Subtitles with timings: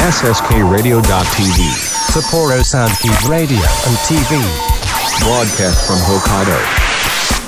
[0.00, 1.60] SSKRadio.tv.
[2.08, 4.40] Sapporo Soundkeep Radio and TV.
[5.20, 6.56] Broadcast from Hokkaido.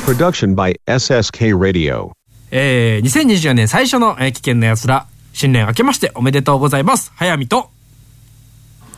[0.05, 2.13] Production by SSK Radio.
[2.51, 7.71] えー、2024年最初の、えー危険な奴ら新年明けましておめでとうございます早見と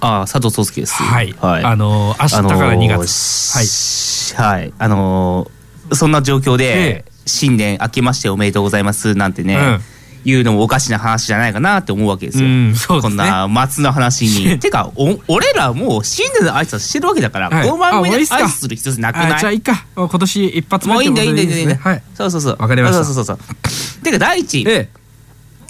[0.00, 0.95] ああ、佐藤壮介です。
[1.00, 4.59] はいあのー明日から2月はい。
[4.59, 4.73] はい。
[4.79, 9.94] あのーそんな状況えで、新年明けましておめでとうございますなんてね、うん
[10.25, 12.46] 言うのもおかしな話じゃないかなって思うわけですよ。
[12.46, 13.00] うんすね。
[13.00, 14.59] こんな松の話に。
[14.61, 17.66] てか、お俺らもう新年の挨拶してるわけだから、はい。
[17.66, 19.84] この番組で挨拶する必要なくあないじゃあいいか。
[19.95, 22.02] 今年一発目もういいんだいいんだいいんだいいんだ、ってことでい。
[22.16, 22.56] そうそうそう。
[22.59, 23.05] わかりました。
[23.05, 24.05] そうそうそうそう。
[24.05, 24.88] てか第一、はいえ。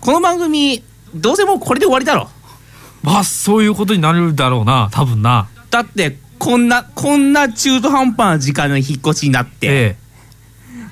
[0.01, 0.83] この番組、
[1.15, 2.29] どうせもうこれで終わりだろ。
[2.31, 4.89] えまあそういうことになるだろうな。
[4.93, 5.49] 多分な。
[5.71, 9.97] だって、こんな、こんな中途半端な時間の引っ越しになって、え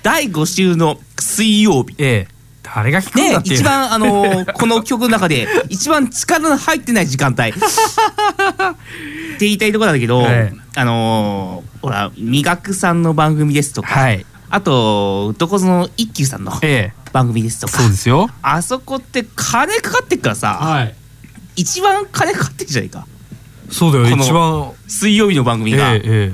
[0.02, 1.94] 第5週の水曜日。
[1.98, 2.32] ええ
[2.72, 3.54] え誰が聞くんだねっていう。
[3.56, 7.48] 一番あのー この曲の中で一番力の入ってない時間帯。
[7.50, 7.60] って
[9.40, 10.58] 言いたいところなんだけど、 ええ。
[10.74, 14.24] あのーほら味覚さんの番組ですとか、はい。
[14.50, 17.02] あとどこぞの一休さんのええ。
[17.12, 18.30] 番組ですとかそうですよ。
[18.42, 20.94] あそこって金かかってっからさ、はい。
[21.56, 23.06] 一番金かかってんじゃないか。
[23.70, 24.70] そうだよ一番。
[24.86, 26.32] 水曜日の番組えが、ええ。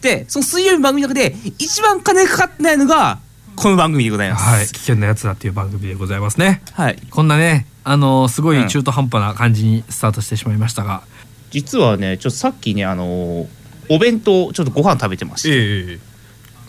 [0.00, 3.18] でその水曜日の番組の中で一番金かかってないのが
[3.56, 4.42] この番組でございます。
[4.42, 6.62] えはい危険なやつだっていう番組でございますね。
[6.72, 6.96] はい。
[7.10, 11.02] こんなねあのすごい中途半端な感じにスタートしてしまいましたが、
[11.50, 13.48] 実はねちょっとさっきねあのー
[13.90, 15.98] お弁当ちょっとご飯食べてまして、ええ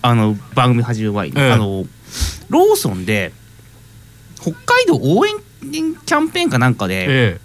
[0.02, 1.52] あの番組始める前に、ええ。
[1.54, 1.86] あの
[2.50, 3.32] ローソンで
[4.42, 5.34] 北海道応援
[5.72, 7.40] キャンペーンかなんかで、え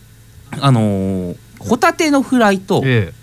[0.60, 3.18] あのーホタテのフライとええ。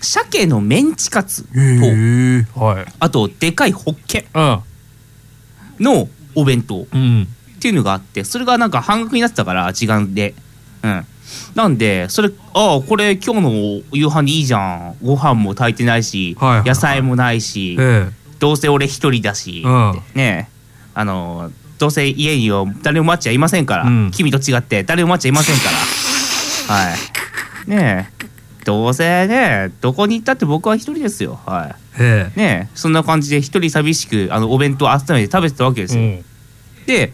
[0.00, 2.92] 鮭のメンチカツと、はい。
[2.98, 4.26] あとでかいホッケ。
[4.34, 4.60] うん
[5.80, 7.28] のお弁当っうん。
[7.60, 10.34] ていうのがあってそれがなんか半額になってたから時間で。
[10.82, 11.06] うん。
[11.54, 14.96] なんでそれああこれ今日の夕飯にいいじゃん。
[15.02, 16.68] ご飯も炊いてないし、はいはいはい。
[16.68, 18.08] 野菜もないし、え
[18.38, 19.64] どうせ俺一人だし、
[20.14, 20.54] ねえ。
[20.94, 24.10] あのどうせ家には誰も待っちゃいませんから、うん。
[24.12, 25.70] 君と違って誰も待っちゃいませんか
[26.68, 26.74] ら。
[26.74, 26.94] は
[27.66, 27.70] い。
[27.70, 28.24] ねえ。
[28.64, 31.38] どうせねどこに行ったって僕は一人ですよ。
[31.46, 32.32] はええ。
[32.34, 32.76] いねえ。
[32.76, 36.22] そんな感じで一人寂しくあのお弁当集めて食べてたわけですよ、え
[36.86, 37.12] で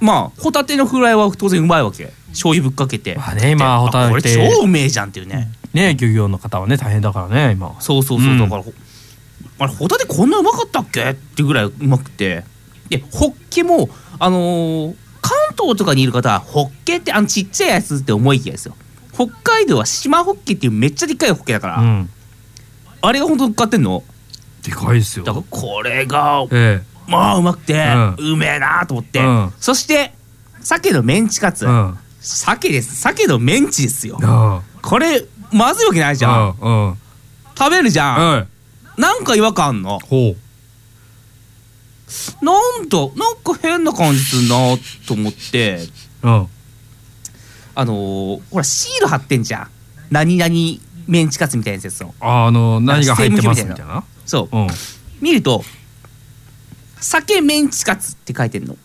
[0.00, 2.12] まあホタテのフライは当然うまいわけ。
[2.30, 3.14] 醤油ぶっかけて。
[3.16, 4.04] まあね今でホタテ。
[4.06, 7.74] あこれ超うめえじゃんっていうね、ね漁業の方はね大変だからね今。
[7.80, 8.38] そうそうそう、うん。
[8.38, 8.72] だからほ
[9.58, 11.02] あれホタテこんなうまかったっけ？
[11.10, 12.44] ってぐらいうまくて。
[12.90, 13.88] でホッケも
[14.18, 18.76] あのー関東とかにいる方はホッケってあのちっちゃいやつって思いきやですよ。
[19.12, 22.10] 北海道は島ホッケっていうめっちゃでっかいホッケだから、うん
[23.00, 24.02] あれが本当に買ってんの？
[24.62, 25.24] でかいですよ。
[25.24, 27.74] だからこれがえまあうまくて、
[28.18, 29.52] ううめえなと思って、うん。
[29.58, 30.12] そして
[30.60, 31.98] 鮭のメンチカツ、えうん。
[32.20, 32.96] 鮭です。
[32.96, 34.18] 鮭のメンチですよ。
[34.22, 36.98] あこれまずいわけないじゃん。
[37.56, 38.46] 食べるじゃん、はい
[39.00, 40.00] なんか違和感あんの？
[40.00, 40.34] ほ
[42.42, 44.76] なんだなんか変な感じするな
[45.06, 45.80] と思って。
[46.20, 49.70] あのーほらシール貼ってんじゃん。
[50.10, 50.52] 何々
[51.08, 54.04] メンチカツみたいなやつのああの何が入ってますみたいな。
[54.26, 54.56] そう。
[54.56, 54.68] うん。
[55.20, 55.64] 見ると
[57.00, 58.76] 「鮭メンチカツ」って書いてんの。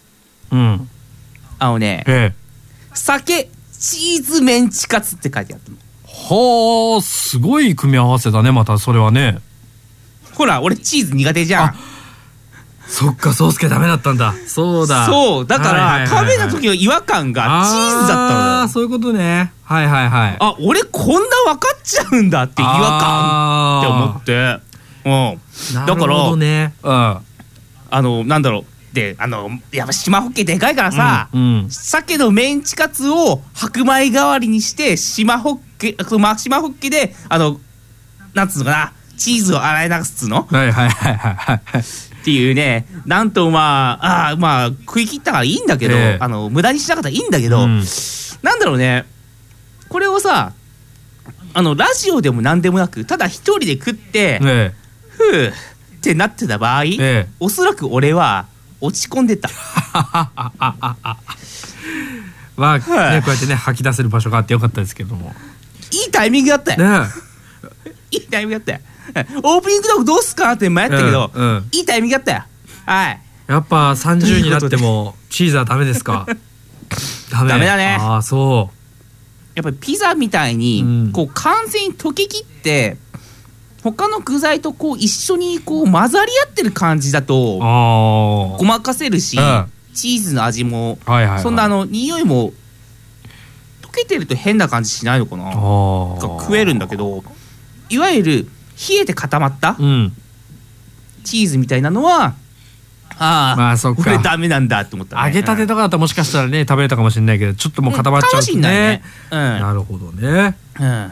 [0.52, 0.90] うん。
[1.60, 2.36] あのねええ
[2.96, 5.78] 「鮭チーズメンチカツ」って書いてあったの。
[6.06, 9.40] はあすごい組み合わせだねまたそれはね。
[10.34, 11.76] ほら俺チーズ苦手じゃん
[12.94, 14.36] そっか宗介ダメだったんだ。
[14.46, 15.08] そうだ。
[15.08, 16.32] そうだから、はいはいはいはい。
[16.32, 18.68] 食べた時の違和感がチーズだったのよ。
[18.68, 19.52] そういうことね。
[19.64, 20.38] はいはいはい。
[20.40, 21.20] あ俺こんな
[21.54, 24.60] 分かっちゃうんだって違和感って思って。
[25.06, 25.86] うん。
[25.88, 26.76] だからほどね。
[26.84, 26.92] うん。
[26.94, 27.24] あ
[27.94, 28.66] のなんだろう。
[28.96, 37.60] であのやっぱ島ホッケでかいからさ、うん鮭のメンチカツを白米代わりにして島ホッケそのま島ホッケであの
[38.36, 38.94] なんつうのかな。
[39.18, 40.44] チーズを洗い流すっつうの？
[40.44, 41.84] はいはいはいはいはい
[42.24, 46.18] っていうねなんとまああーまあ食い切ったからいいんだけど、ええ。
[46.22, 47.84] あの無駄にしなかったらいいんだけど、うん。
[48.42, 49.06] なんだろうね。
[49.90, 50.54] これをさ
[51.54, 54.74] あのラジオでも何でもなくただ一人で食って、え
[55.10, 55.52] ふうっ
[56.02, 57.28] てなってた場合、ええ。
[57.42, 58.46] おそらく俺は
[58.80, 59.50] 落ち込んでた。
[62.56, 63.16] まあ、はい。
[63.16, 65.36] ねこうやってね吐き出せる場所があってよかったですけども。
[65.92, 67.08] いいタイミングだったよ、ね
[68.12, 68.80] いいタイミングだったよ
[69.44, 71.46] オープニングトークどうすっかって迷ったけど、うん。
[71.46, 72.44] うんいいタイミングだったよ
[72.86, 73.20] はい。
[73.48, 76.26] やっぱ30になってもチーズはダメですか？
[77.32, 77.50] ダメ。
[77.50, 77.98] ダメだね。
[78.00, 78.70] ああそ
[79.56, 81.12] やっぱりピザみたいに、うん。
[81.12, 82.98] こう完全に溶けきって
[83.84, 89.66] 他の具材とこう一緒にこう混ざり合ってる感じだうとあごまかせるし、うん。
[89.94, 92.54] チーズの味も、あはいはい、はい、そんなあの匂いも
[93.94, 95.52] けてると変な感じしないのかな。
[95.52, 97.24] 食えるんだけど
[97.90, 98.48] いわゆる
[98.90, 100.14] 冷えて固まったうん。
[101.24, 102.36] チーズみたいなのは
[103.18, 104.04] ああ、まあそっか。
[104.04, 109.04] これダメなんだって思った、ね、揚げたてととかだったらもしかしたらね食べれたかもしれないけどちょっともう固まっちゃうとね。
[109.32, 110.58] うん、なるほどね。
[110.80, 111.12] うん。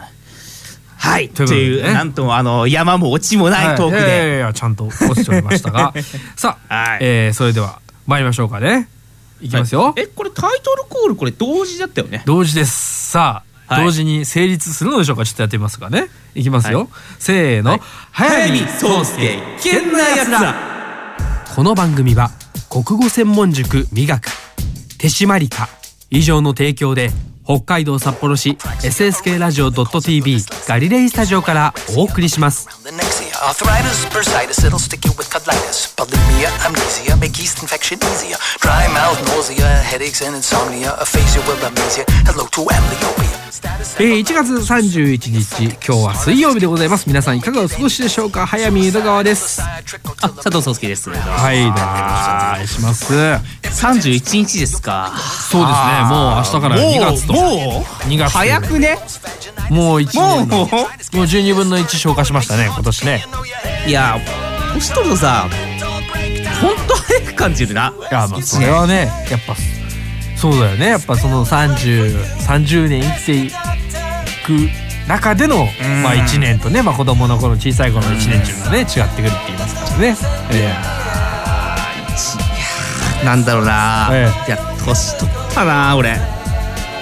[0.96, 1.28] はい。
[1.30, 1.88] とというね。
[1.88, 5.94] いうなんともあの山も落ちもないトークはいいやいやでいやちゃんと落ちておりましたが。
[6.36, 6.98] さあ、はい。
[7.02, 8.88] えーそれでは参りましょうかね。
[9.40, 12.22] いきますよ、えこれタイトルコールこれ同時だったよね。
[12.26, 13.10] 同時です。
[13.10, 15.24] さあ、はい同時に成立するのでしょうか？
[15.24, 16.08] ちょっとやってみますかね。
[16.34, 16.88] いきますよ、はい。
[17.18, 17.80] せーの、はい。
[18.12, 20.54] 早見宗介危険なやつだ
[21.54, 22.30] この番組は
[22.70, 24.28] 国語専門塾磨く
[24.98, 25.68] 手締まりか
[26.10, 27.10] 以上の提供で
[27.44, 28.50] 北海道札幌市
[28.82, 32.68] SSK ラジオ .tv ガリレイスタジオからお送りします
[33.42, 35.92] arthritis, bursitis, it'll stick you with colitis.
[35.96, 38.36] Bulimia, amnesia, make yeast infection easier.
[38.60, 40.94] Dry mouth, nausea, headaches and insomnia.
[41.00, 42.04] Aphasia will amnesia.
[42.24, 43.42] Hello to amblyopia.
[43.98, 51.86] えー1月31日今日は水曜日でございます皆さんいかがお過ごしでしょうか早見江戸川ですあ佐藤壮介ですはよろしくお
[52.56, 53.16] 願いしますそう
[53.62, 55.12] です31日ですか
[55.52, 55.58] ね
[56.08, 58.32] もう明日から2月ともう2月。
[58.32, 58.98] 早くね。
[59.70, 60.46] もう1もう？
[60.46, 60.66] 年のもう
[61.24, 63.24] 12分の1消化しましたね今年ね。
[63.86, 64.18] いや
[64.74, 65.48] 年取るとさ
[66.60, 67.92] 本当早く感じるな。
[67.98, 69.56] いやまあそれはねやっぱ
[70.36, 70.86] そうだよね。
[70.88, 73.50] やっぱその3030年生きてい
[74.44, 74.68] く
[75.08, 75.66] 中での、
[76.02, 79.16] まあ、1年とね、まあ、子供の頃小さい頃の1年っていうのはね違ってくるって
[79.48, 80.16] 言いますからね。
[80.52, 80.74] え
[83.24, 86.10] なんだろうな、えいや年取ったな俺。
[86.10, 86.31] え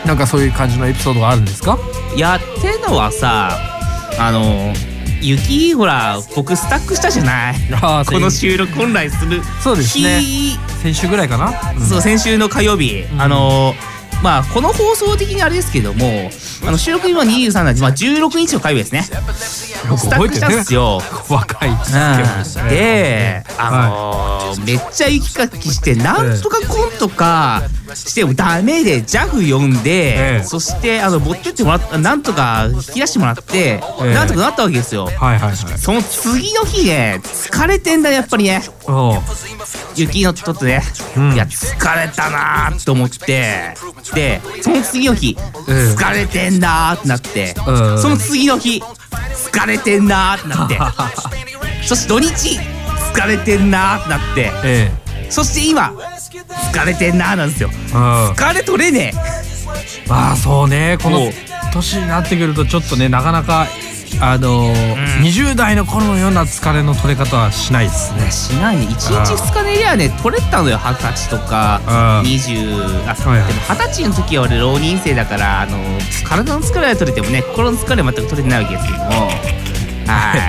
[0.06, 1.79] なんかそういう感じのエピソードがあるんですか？
[2.17, 3.50] やってんのはさ
[4.19, 4.73] あの
[5.20, 7.55] 雪ほら僕スタックしたじゃない。
[8.06, 10.20] この収録本来するそうですね。
[10.20, 11.87] 日先週ぐらいかな、うん。
[11.87, 13.20] そう先週の火曜日、ん。
[13.20, 13.75] あの
[14.23, 16.31] まあこの放送的にあれですけども
[16.67, 19.03] あの収録日は23日、まあ、16日の火曜日ですね。
[19.03, 19.11] ス
[20.08, 21.03] タックしたんですよ。
[21.29, 21.70] 若い。
[21.70, 21.85] で
[22.44, 27.62] すけどねで、あのーめっちゃ雪かきしてなんとかコントか
[27.94, 30.44] してもダメで JAF 呼んで、ええ。
[30.44, 34.14] そしてあの持ってってもらったなんとか引き出してもらって、ええ。
[34.14, 35.06] なんとかなったわけですよ。
[35.06, 35.56] はいはいはい。
[35.56, 38.62] その次の日ね疲れてんだやっぱりね。
[39.96, 40.82] 雪のとってね、
[41.16, 41.32] うん。
[41.32, 43.75] いや疲れたなーと思って。
[44.14, 45.36] でその次の日、
[45.69, 45.94] ええ。
[45.94, 47.98] 疲れてんなーってなって、うん。
[47.98, 48.82] その次の日
[49.52, 50.78] 疲れてんなーってなって。
[51.86, 52.58] そして土日
[53.14, 54.52] 疲れてんなーってなって。
[54.64, 54.93] え
[55.31, 55.93] そして今
[56.73, 57.71] 疲れてんなーなんですよ。
[57.73, 58.31] えうん。
[58.32, 59.12] 疲れ取れね
[60.09, 60.99] まあそうね。
[61.03, 61.21] この
[61.73, 63.67] 年になってくるとちょっとねなかなか
[64.21, 68.25] あのー20代の頃のような疲れの取れ方はしないですね。
[68.27, 68.87] えしないね。
[68.87, 70.79] 1日あー2日寝りゃね取れたのよ。
[70.79, 73.49] 二十歳とかあー20あはいはい。
[73.49, 75.79] でも二十歳の時は俺浪人生だからあの
[76.25, 79.05] 体の疲れは取れてもね心の疲れは全く取れてないわけですけども。
[79.05, 80.41] はい。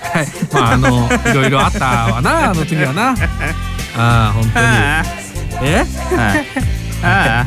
[0.00, 0.26] はい。
[0.52, 1.84] まああのいろいろあった
[2.14, 3.14] わなあの時はな
[3.96, 4.66] ああ本当に。
[4.66, 5.04] あ
[5.62, 5.84] え？
[7.02, 7.46] あ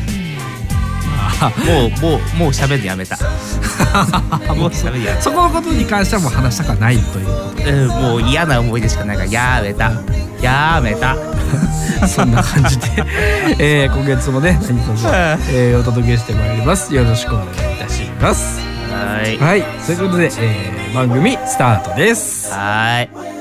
[1.40, 3.16] あもうもうもう喋るのやめた。
[4.54, 5.22] もう喋るのやめた。
[5.22, 7.70] そこのことに関してはもう話したくはないということ。
[7.70, 9.92] うんもう嫌な思い出しかないからやめた。
[10.40, 11.16] やめた。
[12.06, 12.86] そんな感じで、
[13.58, 16.94] えー今月もね何卒、えーお届けしてまいります。
[16.94, 17.52] よろしくお願いい
[17.84, 18.60] たします。
[18.90, 19.38] はい。
[19.38, 19.62] はい。
[19.86, 22.50] ということで、えー番組スタートです。
[22.52, 23.37] はい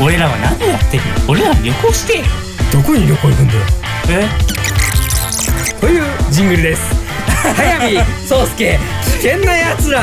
[0.00, 2.22] 俺らは何をやってる俺らは旅行して
[2.72, 3.60] どこに旅行行くんだよ
[4.10, 4.28] え?
[5.80, 6.82] というジングルです。
[7.54, 10.02] 早見宗介危険なやつら。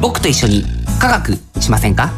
[0.00, 0.64] 僕と一緒に
[1.00, 2.12] 科学しませんか?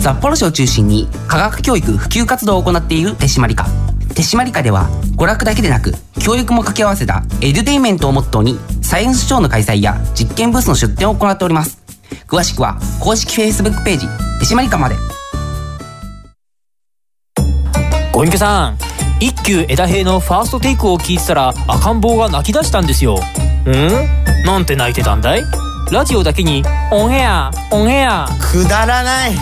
[0.00, 3.66] 札幌市を中心に科学教育普及活動を行っている手締まり課
[4.14, 11.82] 手締まり課では娯楽だけでなく教育も掛け合わせたエデュテインメントをモットーにサイエンスショーの開催や実験ブースの出展を行っております。
[12.26, 14.06] 詳しくは公式 Facebook ページ
[14.40, 14.96] 手締まり課まで。
[18.12, 18.78] ご隠居さん
[19.18, 23.18] 一休枝平のファーストテイクを聞いてたら赤ん坊が泣き出したんですよ。
[23.66, 24.44] ん？
[24.44, 25.42] なんて泣いてたんだい？
[25.90, 28.28] ラジオだけにオンエアオンエア。
[28.40, 29.32] くだらない。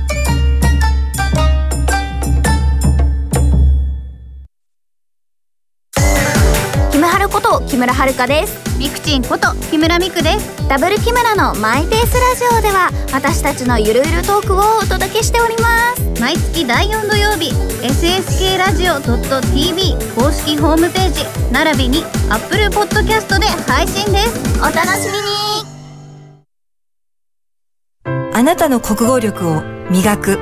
[7.80, 8.78] 村遥です。
[8.78, 10.68] みくちんこと木村みくです。
[10.68, 16.22] ダブル木村のマイペースラジオでは私たちのゆるゆるトークをお届けしております。
[16.22, 24.60] 毎月第4土曜日 SSK ラジオ .tv 公式ホームページ並びに Apple Podcast で配信です。
[24.60, 25.30] お楽しみに。
[28.34, 30.38] あなたの国語力を磨く。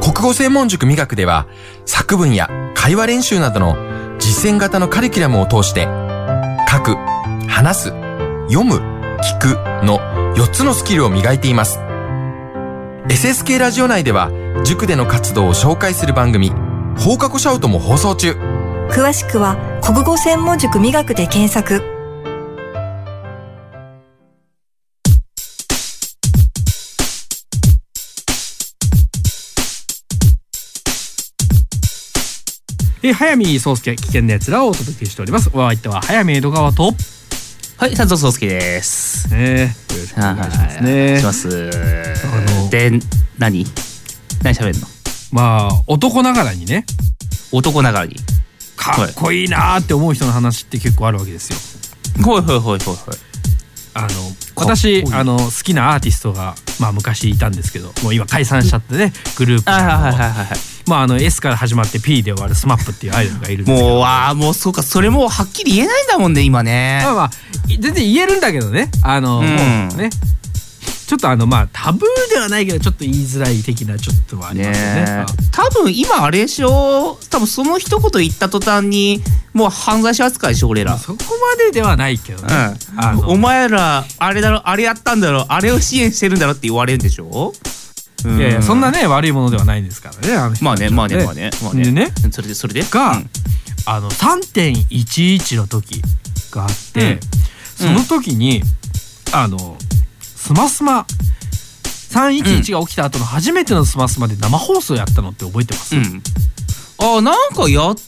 [0.00, 1.48] 国語専門塾磨くでは
[1.84, 3.76] 作文や会話練習などの
[4.20, 6.05] 実践型のカリキュラムを通して
[6.76, 6.96] 書く、
[7.48, 7.84] 話す、
[8.48, 8.74] 読む、
[9.22, 9.46] 聞く
[9.82, 9.98] の
[10.34, 11.78] 4つのスキルを磨いています。
[13.08, 14.30] SSK ラジオ内では
[14.64, 16.50] 塾での活動を紹介する番組
[16.98, 18.32] 放課後シャウトも放送中。
[18.90, 21.95] 詳しくは国語専門塾磨くで検索
[33.06, 35.48] えー早見壮介危険なやつらをお届けしております。
[35.52, 36.92] お相手は早見江戸川と。
[37.76, 39.32] はい佐藤壮介です。
[39.32, 41.04] ねよろしくお願いしますね。
[41.04, 41.70] お願いします。
[42.24, 42.90] あので
[43.38, 43.64] 何？
[44.42, 44.88] 何喋るの？
[45.30, 46.84] まあ男ながらにね。
[47.52, 48.16] 男ながらに。
[48.74, 51.52] かっこいいなーって思う人の話って結構あるわけです
[52.18, 52.24] よ。
[52.24, 53.14] ほいほいほいほいほい。
[53.94, 54.08] あの
[54.56, 59.78] 私あの好きなアーティストがまあ昔いたんですけどもう今解散しちゃってねグループは。
[59.78, 63.88] いはいはいはいはいまああの S から始まって P で終わる SMAP っていうアイドルがいるんですけど。
[63.88, 67.00] もうああもうそうかそれもうはっきり言えないんだもんね今ね。
[67.04, 67.30] まあまあ
[67.68, 68.90] い全然言えるんだけどね。
[69.02, 69.46] あの、うん。
[69.96, 70.10] ね
[71.06, 75.04] ちょっとあのまあタブーではないけどちょっと言いづらい的なちょっとはありますよね。
[75.04, 77.16] ね多分今あれでしょ？
[77.30, 80.98] 多分その一言言った途端にもう犯罪者扱いでしょ俺ら。
[80.98, 81.18] そこ
[81.58, 87.52] までではないけどね、あのお前らあれだろあれやったんだろあれを支援してるんだろって言われるんでしょ？
[88.26, 91.50] いやいやそんなね悪いものではないですからねあの人まあねまあねでまあね。
[91.62, 91.84] まあね。
[91.84, 92.12] でね。
[92.30, 92.82] それでそれで。
[92.82, 93.22] が、
[93.86, 96.02] あの3.11の時
[96.50, 97.20] があって、うん。
[97.76, 98.62] その時に、
[99.32, 99.76] あの
[100.20, 101.06] スマスマ
[102.10, 106.22] 311が起きた後の初めてのスマスマで生放送やったのって覚えてます、うん。
[106.98, 108.00] あなんかやって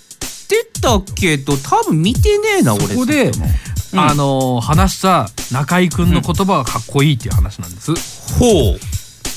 [0.81, 2.87] たけど多分見てねえな俺。
[2.87, 3.99] そこで、うん。
[3.99, 7.93] あの話した中居君の言葉がかっこいいっていう話なんです。
[8.39, 8.79] ほう。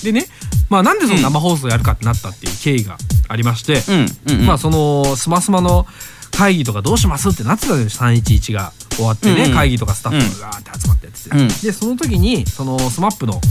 [0.04, 0.28] でね、
[0.72, 2.98] まあ、なんでその生放送やるかってなったっていう経緯が
[3.28, 5.86] ありまして、うんうんまあそのスマスマの
[6.32, 9.54] 会議とかどうしますってなってたのよ311が終わってね、うんうん。
[9.54, 11.48] 会議とかスタッフがガーって集まってやってて、うん。
[11.50, 13.42] でその時にその SMAP の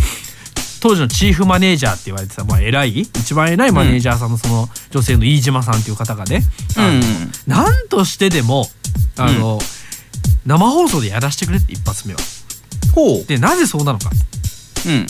[0.80, 6.40] 当時のチーフマネージャーって言われてた、まあ、偉い一番偉いマネージャーさんのその女性の飯島さんっていう方がね、
[6.78, 7.02] あのうん。
[7.46, 8.64] なんとしてでも
[9.18, 9.58] あの、
[10.46, 12.20] 生放送でやらせてくれって一発目は。
[13.28, 14.10] でなぜそうなのか。
[14.86, 15.06] うん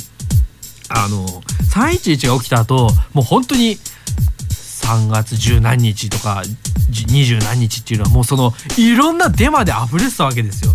[0.90, 1.26] あの
[1.72, 3.78] 311が起きた後もう本当に
[4.80, 6.42] 3月十何日とか
[6.90, 10.72] じ二十何日っていうのはもうそのいろんなデマで溢れてたわけですよ。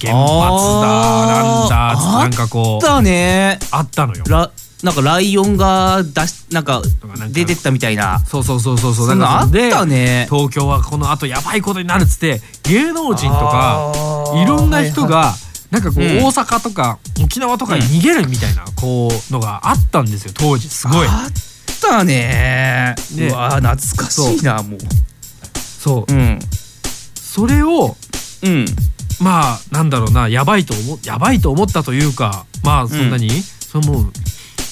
[0.00, 0.86] 原発だ
[1.26, 3.58] なんだなんかこうだね。
[3.70, 4.24] あったのよ。
[4.28, 4.50] ら
[4.82, 6.82] なんかライオンが出しなんか
[7.30, 8.20] 出てったみたいな。
[8.20, 10.28] そうそうそうそうそうそんなあったね。
[10.30, 13.92] 東京はこの後やばいことになるっつって芸能人とか
[14.34, 15.34] いろんな人が
[15.70, 16.24] なんかこううん。
[16.24, 20.68] 大阪とか沖縄とかに逃げるみたいなこうのがあったんですよ当時。
[20.68, 21.06] すごい。
[21.06, 22.94] あったね。
[23.14, 24.80] ねうわ懐かしいなもう。
[25.54, 26.12] そう。
[26.12, 26.38] うん。
[27.14, 27.96] それを
[28.42, 28.64] うん。
[29.20, 34.12] まあなんだろうなやばいと思やばいと思ったというかまあそんなに、そのもう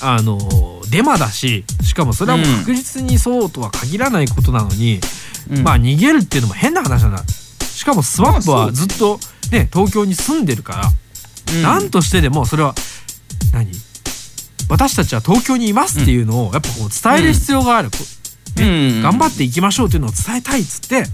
[0.02, 0.38] あの
[0.90, 5.00] デマだししかもそれはもう確実にそうとは限らないことなのに、
[5.50, 5.62] うん。
[5.62, 7.24] まあ逃げるっていうのも変な話なんだ。
[7.24, 9.18] しかもスワップはずっと
[9.50, 10.90] ね東京に住んでるから、
[11.52, 11.62] うん。
[11.62, 12.74] なんとしてでもそれは
[13.52, 13.70] 何？
[14.68, 17.98] 私たちは東京にいますっていうのをやっぱこう伝える必要がある、こ
[18.56, 18.96] うね。
[18.96, 19.02] うん。
[19.02, 21.04] 頑張っていきましょうっていうのを伝えたいっつって。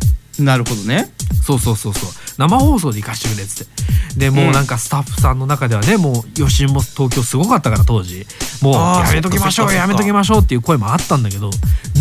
[0.42, 1.12] なるほどね。
[1.42, 2.10] そうそうそうそう。
[2.38, 4.18] 生放送で行かしてくれっつって。
[4.18, 8.26] でもうなんかスタッフさんの中ではねもう余震も東京すごかったから当時。
[8.62, 11.50] もうやめときましょうやめときましょうっていう声もあったんだけど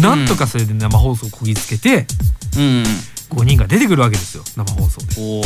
[0.01, 2.05] なんとかそれで生放送をこぎつけて
[2.57, 2.83] うん。
[3.29, 4.43] 5人が出てくるわけですよ。
[4.55, 5.15] 生放送で。
[5.19, 5.41] お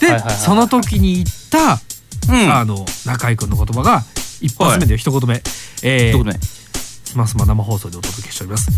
[0.00, 1.45] で、はいはいはいその時に言った、
[2.28, 2.52] うん。
[2.52, 4.02] あの中居君の言葉が
[4.40, 5.42] 一発目で一言目、
[5.82, 6.32] えー一言目。
[6.34, 8.70] スマスマ生放送でお届けしております。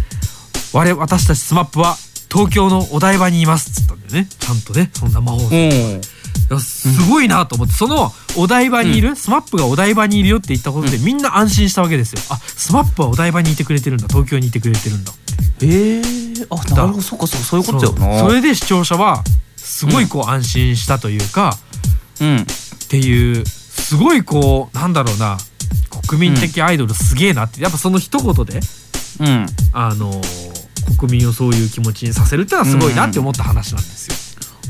[0.73, 1.97] 我々私たちスマップは
[2.30, 3.70] 東京のお台場にいます。
[3.70, 4.28] っつったんだよね。
[4.38, 6.18] ちゃんとねその生放送。
[6.61, 12.20] すごいなと思ってそのお台場にいる、スマップがお台場にいるよって言ったことでみんな安心したわけですよ。
[12.30, 14.08] あスマップはお台場にいてくれてるんだ。
[14.08, 15.12] 東京にいてくれてるんだ。
[15.61, 17.02] えー、あなるほど。
[17.02, 18.20] そうかそうそういうことだよな。
[18.20, 19.25] それで視聴者は
[19.56, 21.58] すごいこう安心したというか、
[22.20, 22.47] うん
[22.88, 25.37] っていうすごいこうなんだろうな。
[26.09, 27.61] 国民的アイドルすげえなって。
[27.62, 28.61] やっぱその一言で
[29.21, 29.47] うん。
[29.75, 30.11] あの
[30.99, 34.16] 国民をそういう気持ちにさせるってのはすごいなって思った話なんですよ。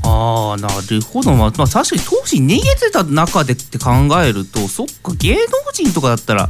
[0.02, 3.90] ああなるほど、まあ、まあ確かに当時逃げてた中でって考
[4.22, 5.40] えるとそっか芸能
[5.72, 6.48] 人とかだったら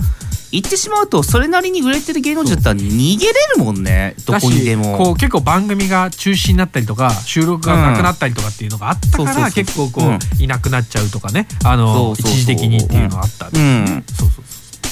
[0.50, 4.14] 言ってしまうとそれなりに売れてる芸能人だったら逃げれるもんね。
[4.26, 10.19] どこにでだしこもう結構番組が中止になったりとか収録がなくなったりとかっていうのがあったから、結構こう、うん。
[10.38, 11.49] いなくなっちゃうとかね。
[11.64, 14.02] あの一時的にっていうのがあったんで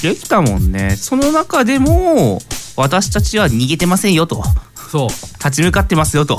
[0.01, 0.95] できたもんね。
[0.95, 2.39] その中でも
[2.75, 4.43] 私たちは逃げてませんよと。
[4.91, 5.09] そう。
[5.43, 6.37] 立ち向かってますよと。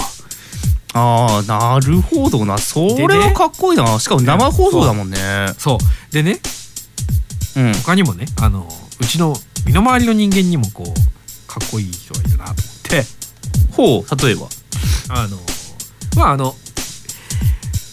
[0.95, 2.57] ああなるほどな。
[2.59, 3.99] それはかっこいいな。
[3.99, 5.19] しかも生放送だもんね。
[5.59, 6.13] そう。
[6.13, 6.41] でね、
[7.57, 8.69] うん、他にもねあの
[9.01, 9.35] うちの
[9.67, 10.87] 身の回りの人間にもこう
[11.51, 13.05] かっこいい人がいるなと思って。
[13.73, 14.49] ほう例えば？
[15.11, 15.39] あの
[16.17, 16.55] まああの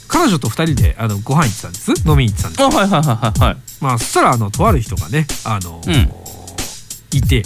[0.08, 1.92] 彼女と二人であのご飯行ってたんです。
[2.08, 2.64] 飲みに行ってたんです。
[2.64, 6.12] あはいはいはいはいまあそしたらあのとある人がねあの、うん。
[7.18, 7.44] いて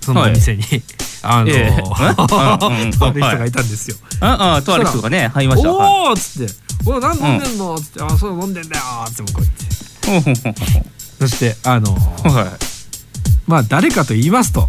[0.00, 0.64] そのお店に、
[1.22, 1.68] あの、ええ。
[1.68, 3.96] うんうんとある人がいたんですよ。
[4.20, 5.72] ああとある人がね入りました。
[5.72, 6.08] はい。
[6.08, 6.52] おおっつって
[6.86, 10.84] 「おい何飲んでんの?」っつって「あそう飲んでんだよ」っつってこう言って。
[11.18, 11.92] そしてあの
[12.24, 12.46] うはい
[13.48, 14.68] まあ誰かと言いますと。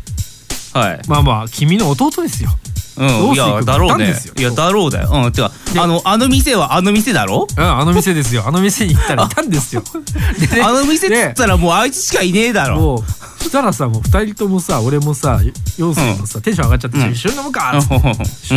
[0.74, 1.01] はい。
[1.07, 2.50] まあまあ君の弟ですよ。
[2.98, 4.13] うん、いやどうしていくだろうね。
[4.38, 5.09] いやだろうだよ。
[5.12, 7.48] うんてかあのあの店はあの店だろ？
[7.57, 8.43] うんあの店ですよ。
[8.45, 9.83] あの店に行ったらいたんですよ。
[10.39, 12.77] でねあの店っつったらもうあいつしかいねえだろ。
[12.77, 15.39] もうしたらさもう二人ともさ俺もさ
[15.77, 17.12] 陽水もさ、テンション上がっちゃって、うん。
[17.12, 18.55] 一緒に飲むかっつって。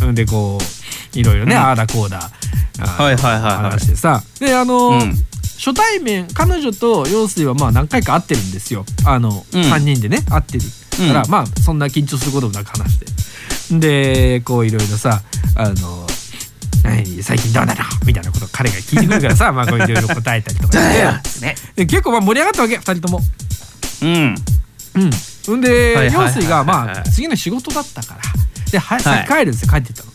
[0.00, 0.08] うん。
[0.08, 0.14] うん。
[0.14, 1.60] でこういろいろね、うん。
[1.60, 2.30] ああだこうだ
[2.78, 5.24] あはいはいはいはい話してさであの、うん
[5.64, 8.84] 初対面彼女と陽水はまあ何回か会ってるんですよ。
[9.06, 9.62] あの、うん。
[9.62, 10.64] 3人でね会ってる
[11.08, 13.00] から、うんまあそんな緊張することもなく話し
[13.70, 13.78] て。
[13.78, 15.22] でこういろいろさ
[15.56, 15.74] あの
[16.82, 17.80] 何最近どうなの？
[18.04, 21.46] みたいなことを彼が聞いてくるからさ まあこういろいろ答えたりとかして。
[21.46, 21.54] ね。
[21.76, 23.22] で結構まあ盛り上がったわけ2人とも。
[24.02, 24.34] うん。
[24.96, 25.10] うん、
[25.46, 25.60] ほん。
[25.62, 28.20] で陽水がまあ次の仕事だったから。
[28.70, 29.02] でははい。
[29.02, 30.13] 先帰るんですよ帰ってったの。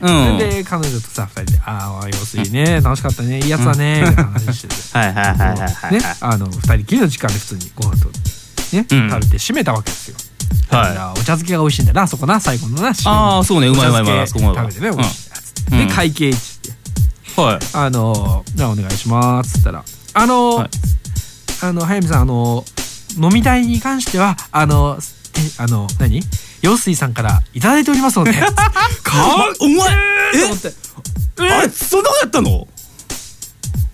[0.00, 0.38] うん。
[0.38, 4.74] で彼女とさ2人で「ああ陽水ね楽しかったねいいやつだね」みたいな話してて。
[4.98, 5.92] はいはいはいはいはい。
[5.92, 8.08] ね、あの二人きりの時間で普通にご飯と
[8.76, 9.10] ね、うん。
[9.10, 10.16] 食べて締めたわけですよ。
[10.70, 10.96] はい。
[10.96, 15.50] あお茶漬けが美味しいんだなそこな最後のなああそうねうまいうまいうまい食べてね美味しいなっつ。
[15.50, 15.88] って、うん。
[15.88, 16.40] で会計って
[17.40, 17.58] はい。
[17.72, 19.84] あのじゃあお願いしますっつったら
[20.14, 20.70] あの、はい。
[21.62, 22.64] あの早見さんあの
[23.18, 24.98] 飲み代に関してはあの
[25.32, 26.22] てあの何？
[26.62, 28.52] 陽水さんからいただいておりますので かっ
[29.60, 29.88] お前
[30.38, 30.72] と思って
[31.38, 32.68] あれそんなことやったの？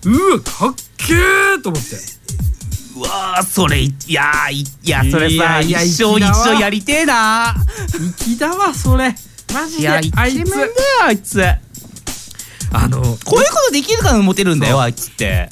[0.05, 1.61] うわかっけー！
[1.61, 1.95] と思って。
[2.97, 7.55] うわーそれいいやーいいやそれいさ一生一生やりてえな。
[8.17, 9.15] 粋だわそれ。
[9.53, 10.13] マジであいつ。
[11.03, 11.41] あいつ。
[12.73, 15.47] あのこういうことできるからモテるんだよあいつって。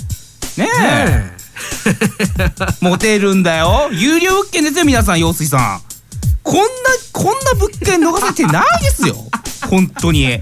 [0.57, 0.81] ねえ。
[0.83, 1.35] ね
[2.81, 3.89] モテるんだよ。
[3.93, 5.94] 有料物件ですよ皆さん陽水さん
[6.45, 6.61] こんな
[7.11, 9.15] こんな物件逃せてないですよ。
[9.67, 10.39] 本当に。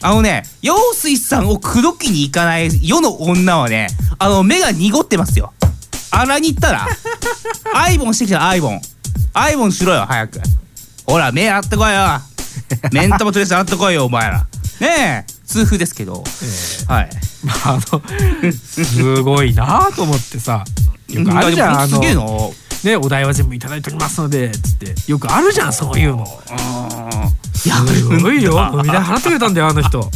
[0.00, 3.88] あのね陽水さんを口説きに行かない世の女はね
[4.20, 5.52] あの目が濁ってますよ。
[6.12, 6.88] 洗いに行ったら
[7.74, 8.80] アイボンしてきたアイボン。
[9.34, 10.40] アイボンしろよ早く。
[11.04, 12.22] ほら目洗ってこいよ。
[12.92, 14.46] メンタモトレス洗ってこいよお前ら。
[14.78, 16.22] ねえ痛風ですけど、
[16.86, 17.10] はい。
[17.42, 20.64] まああのすごいなと思ってさ。
[21.08, 22.52] よくあるじゃんあすげえなの
[22.84, 26.26] ねお題は全部いただいておりますのでつってよくあるじゃんそういうの。
[27.54, 27.70] す
[28.20, 28.70] ごいよ。
[28.72, 30.08] 飲み代払ってくれたんだよあの人。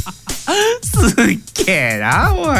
[0.82, 2.58] すっげえなおい。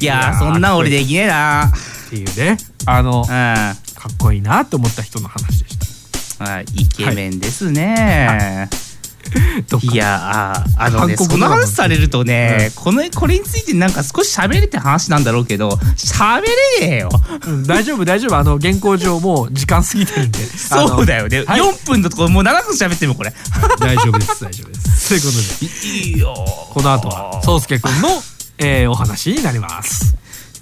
[0.00, 1.66] いやーそんなん俺できねえな。
[1.66, 1.70] っ
[2.10, 2.56] ていうね。
[2.86, 3.26] あのうん。
[3.26, 3.74] か
[4.12, 6.44] っこいいなと思った人の話でした。
[6.44, 8.68] はい、イケメンですね。
[8.70, 8.83] どっか
[9.92, 16.42] い、やーあのね韓国その話されるとね、このこれについてなんか少し喋れって話なんだろうけど喋
[16.80, 17.10] れねえよ。
[17.46, 18.36] うん大丈夫大丈夫。
[18.36, 20.38] あの原稿上もう時間過ぎてるんで。
[20.58, 21.60] そうだよね、はい。
[21.60, 23.32] 4分のところもう長く喋ってもこれ。
[23.78, 25.08] 大丈夫です大丈夫です。
[25.08, 25.88] ということで。
[25.88, 26.34] いいよ。
[26.70, 28.22] この後は宗介くんの、
[28.58, 30.14] えーお話になります。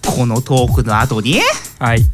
[0.07, 1.41] このトークの後に？
[1.79, 2.05] はい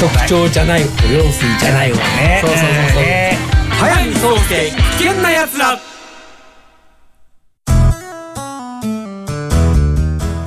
[0.00, 2.40] 局長じゃない方陽水じゃない方ね。
[2.42, 3.02] そうそうそうそう。
[3.02, 3.36] ね
[3.68, 5.78] 早見宗介危険なやつら。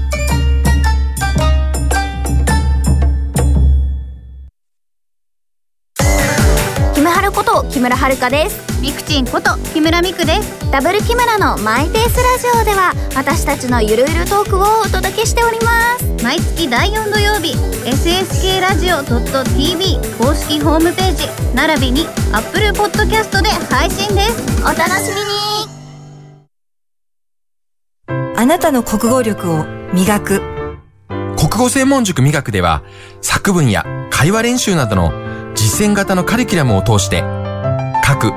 [7.80, 8.82] 木村遥です。
[8.82, 10.70] ミクチンこと木村ミクです。
[10.70, 16.04] ダブル木村のマイペースラジオでは私たちのゆるゆるトークをお届けしております。
[16.22, 17.54] 毎月第4土曜日
[17.88, 24.62] SSK ラジオ .tv 公式ホームページ並びに Apple Podcast で配信です。
[24.62, 25.22] お楽しみ
[28.12, 28.36] に。
[28.36, 29.64] あなたの国語力を
[29.94, 30.42] 磨く。
[31.38, 32.82] 国語専門塾美学では
[33.22, 35.14] 作文や会話練習などの
[35.54, 37.39] 実践型のカリキュラムを通して
[38.10, 38.32] 書く、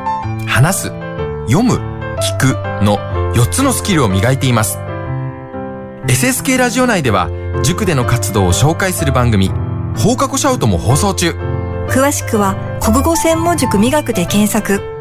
[0.46, 0.84] 話す、
[1.48, 1.74] 読む、
[2.20, 2.98] 聞くの
[3.34, 4.78] 4つのスキルを磨いています。
[6.06, 7.32] SSK ラジオ内では
[7.64, 9.50] 塾での活動を紹介する番組
[9.98, 11.32] 放課後シャウトも放送中。
[11.90, 14.93] 詳しくは国語専門塾美学で検索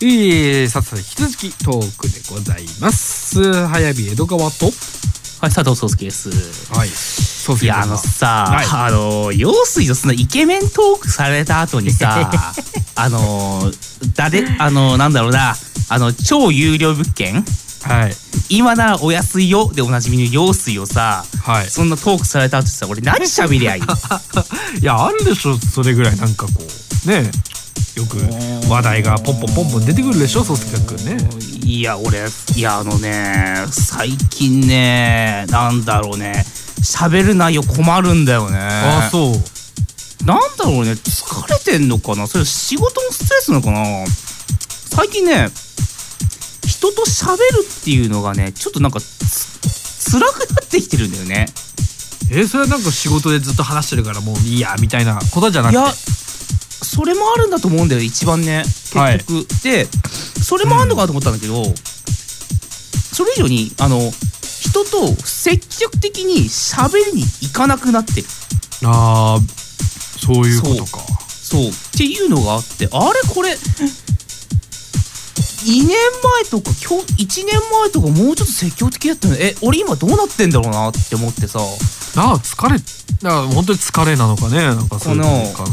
[0.00, 3.66] えー、さて引き続きトークでございます。
[3.66, 4.66] 早見江戸川と。
[5.40, 6.30] はい佐藤壮介です。
[6.72, 8.66] はいそういやあのさ、はい。
[8.70, 12.30] あの陽水のそのイケメントークされた後にさ
[12.96, 13.72] あの
[14.14, 15.56] 誰あのなんだろうな
[15.88, 17.44] あの超有料物件？
[17.82, 18.16] はい。
[18.50, 21.70] 今ならお安いよでおなじみの陽水をさ、はい。
[21.70, 23.82] そんなトークされた後さ俺何喋りゃいい？
[24.80, 26.52] いやあるでしょそれぐらいなんかこ
[27.04, 27.08] う。
[27.08, 27.30] ね
[27.98, 28.16] よく
[28.70, 31.28] 話題がポンポンポンポン出てくるでしょ宗介君ね。
[31.64, 32.20] いや俺
[32.56, 36.44] いやあのね最近ねなんだろうね
[36.80, 38.56] 喋る内容困るんだよね。
[38.56, 40.24] ああそう。
[40.24, 42.28] なんだろうね疲れてんのかな？
[42.28, 44.06] それ仕事のストレスなのかな？
[44.06, 45.48] 最近ね
[46.66, 51.46] 人と喋るっていうのがねちょっとなんかつ辛くなってきてるんだよね。
[52.30, 55.78] えーそれはなんか仕事でずっと話してるからもういいやみたいなことじゃなくて？
[55.78, 55.92] いや
[56.82, 58.94] それもあるんだと思うんだよ一番ね結
[59.26, 59.86] 局、で
[60.42, 61.64] それもあるのかなと思ったんだけど、
[63.14, 63.98] それ以上にあの
[64.42, 68.26] 人と積極的に喋りに行かなくなってる。
[68.84, 69.40] ああ
[70.18, 71.02] そういうことか。
[71.28, 71.62] そう。
[71.68, 73.56] っていうのがあってあれこれ
[75.68, 79.34] 2年前とか今日1年前とかもうちょっと積極的だったの。
[79.34, 81.58] え俺今どうなってんだろうなって思ってさ。
[82.16, 85.24] なんか疲れだから本当に疲れなのかねなんかその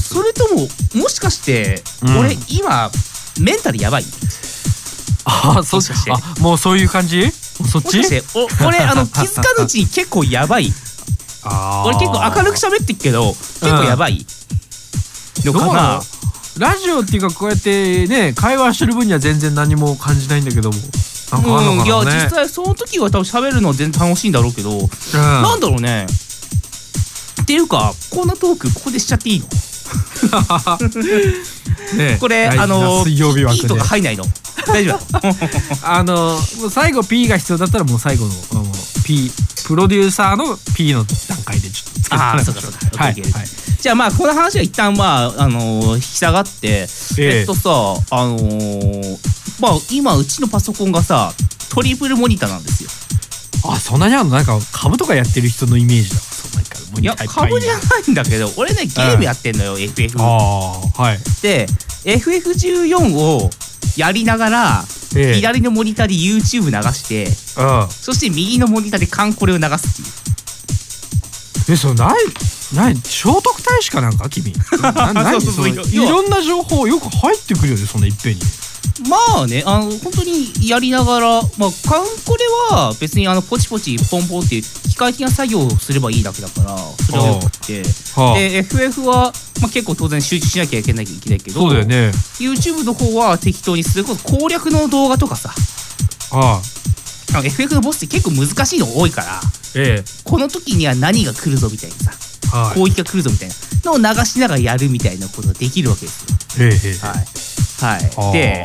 [0.01, 0.67] それとも
[1.01, 2.17] もしかして、うん。
[2.19, 2.91] 俺今
[3.39, 4.03] メンタルやばい？
[5.23, 7.31] あそもしかしもうそういう感じ？
[7.31, 8.01] そっち？
[8.35, 10.73] お俺あの 気づかぬうちに結構やばい。
[11.43, 14.25] あー俺結構明るく喋ってっけど結構やばい。
[15.45, 16.01] のかな
[16.57, 20.77] ラジオっていうかこうやってね会話してる分には全然何も感じないんだけども。
[21.31, 22.21] なんかあるうん、いやのかなね。
[22.23, 26.05] 実際その時は多分喋るのは全然楽しいんだろうけど、なんだろうね。
[27.41, 29.47] っていうかこんなトークここでしちゃっていいの？
[31.97, 32.17] ね。
[32.19, 34.23] これあの水曜日枠とか入んないの？
[34.65, 34.99] 大丈夫
[35.83, 36.39] あの
[36.71, 38.31] 最後 P が必要だったらもう最後の
[39.05, 39.29] P
[39.67, 43.13] プロデューサーの P の段階でちょっとつけてああもらいましょそうかはい。
[43.13, 43.47] OK はい。
[43.81, 46.87] じゃあまあこの話は一旦まああのー引き下がって、え
[47.19, 47.39] え。
[47.39, 49.17] えっとさあのー
[49.61, 51.31] まあ今うちのパソコンがさ
[51.73, 52.89] トリプルモニターなんですよ。
[53.71, 54.31] あそんなにあるの？
[54.35, 56.21] なんか株とかやってる人のイメージだ。
[57.01, 61.19] いや株じゃないんだけど俺ねゲームやってんのよ、FF ああはい。
[61.41, 61.67] で
[62.05, 63.49] FF14 を
[63.97, 64.83] やりながら、
[65.15, 65.33] ええ。
[65.35, 67.89] 左のモニターで YouTube 流してうん。
[67.89, 70.05] そして右のモニターでカンコレを流すっ
[71.65, 71.73] ていう。
[71.73, 72.15] えそれない
[72.75, 74.29] ない聖徳太子かなんか？
[74.29, 74.53] 君。
[74.81, 78.41] な 何そうそうそうそのいやいろんな情報よく入ってくるよねそんないっぺんに
[79.09, 87.83] まあねあの本当にやりながらまあカンコレは別にあのポチポチポンポンっていう機械的な作業をすればいいだけだからそれはよくって。
[88.15, 88.39] はあ。
[88.39, 92.11] で FF は、まあ、結構当然集中しなきゃいけないいけないけどそうだよね。
[92.39, 95.53] YouTube の方は適当にそれこそ攻略の動画とかさ。
[96.31, 97.37] ああ。
[97.37, 99.41] あの FF のボスって結構難しいの多いから
[99.75, 102.79] えこの時には何が来るぞみたいなさえはい。
[102.79, 103.55] 攻撃が来るぞみたいな
[103.91, 106.65] のを流しながらやるみたいなことができるわけですよ。
[106.65, 106.97] ええええ。
[107.05, 107.25] はい、
[107.85, 107.97] は
[108.31, 108.63] い、で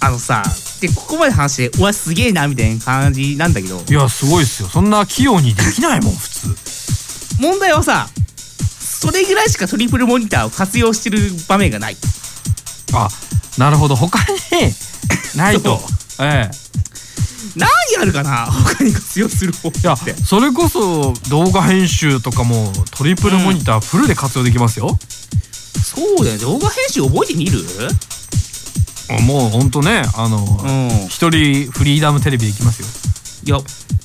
[0.00, 0.42] あのさ
[0.80, 3.82] でここまで話してうわすげえなみたいな感じなんだけど。
[3.88, 4.68] いやすごいっすよ。
[4.68, 6.48] そんな器用にできないもん普通。
[7.40, 8.08] 問題はさ
[8.80, 11.18] それぐらいしかトリプルモニターを活用してる
[11.48, 11.96] 場面がない。
[12.94, 13.08] あ
[13.58, 13.96] なるほど。
[13.96, 14.26] 他に
[15.36, 15.80] ないと。
[16.20, 16.50] え
[17.56, 17.68] 何
[18.00, 24.96] あるかな他に活用する方いやそれこそ動画編集とかもトリプルモニターフルで活用できますよ、
[25.82, 27.58] そうだよ動画編集覚えてみる？
[29.22, 30.44] もうほんとねあの
[31.08, 32.88] 一、人フリーダムテレビできますよ。
[33.44, 33.58] いや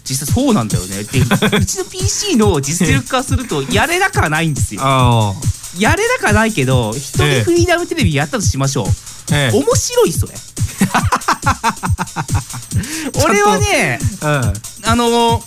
[0.06, 1.04] 実際そうなんだよね。
[1.04, 1.20] で
[1.58, 4.82] うちの PC の実力化するとやれなくはないんですよ。
[4.86, 5.34] あ
[5.78, 8.88] やれなくはないけど一人フリーダムテレビやったとしましょう、
[9.34, 9.58] ええ。
[9.58, 10.34] 面白いそれ。
[13.24, 15.44] 俺はねああの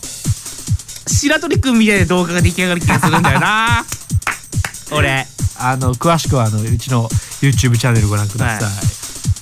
[1.06, 3.84] 白鳥くんみたいな動画が出来上がる気がするんだよな。
[4.90, 5.26] 俺。
[5.58, 7.08] あの詳しくはあのうちの
[7.40, 8.70] YouTube チャンネルご覧ください、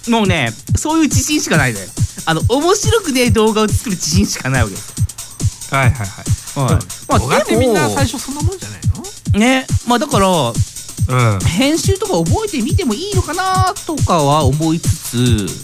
[0.09, 1.87] もうねそういう自信しかないのよ。
[2.27, 4.75] あの面白くね動画を作る自信しかないわけ。
[4.75, 4.95] です
[5.75, 6.07] はいはい。
[6.07, 8.81] はい、はいまあ動画ってでもみんな最初そんなもんじゃない
[9.33, 9.39] の？
[9.39, 9.67] ね。
[9.87, 11.41] まあだからうん。
[11.41, 15.17] 編集とか覚えてみてもいいのかなとかは思いつつ、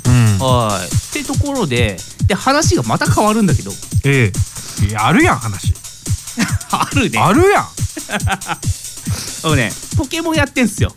[0.06, 0.38] うん。
[0.38, 0.86] はい。
[0.86, 3.72] ってところでで話がまた変わるんだけど。
[4.04, 4.32] え
[4.92, 4.96] え。
[4.96, 5.72] あるやん話。
[6.70, 7.18] あるね。
[7.18, 7.68] あるやん。
[9.42, 10.94] あのねポケモンやってんすよ。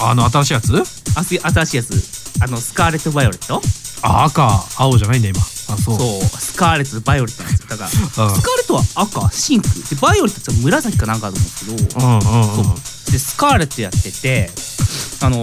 [0.00, 0.82] あの新しいやつ？
[1.16, 3.60] あす新しいやつあのスカーレット・バイオレット？
[4.02, 5.40] あ赤青じゃないんだ今。
[5.40, 5.42] あ
[5.78, 5.98] そう。
[5.98, 7.68] そうスカーレットとバイオレットなんですよ。
[7.70, 8.30] だからスカーレ
[8.62, 9.68] ットは赤真紅。
[9.68, 12.64] でバイオレットって紫かなんかだと思うんですけど、うんうんうん。
[12.64, 12.72] そ
[13.08, 13.12] う。
[13.12, 14.50] でスカーレットやってて
[15.22, 15.40] あの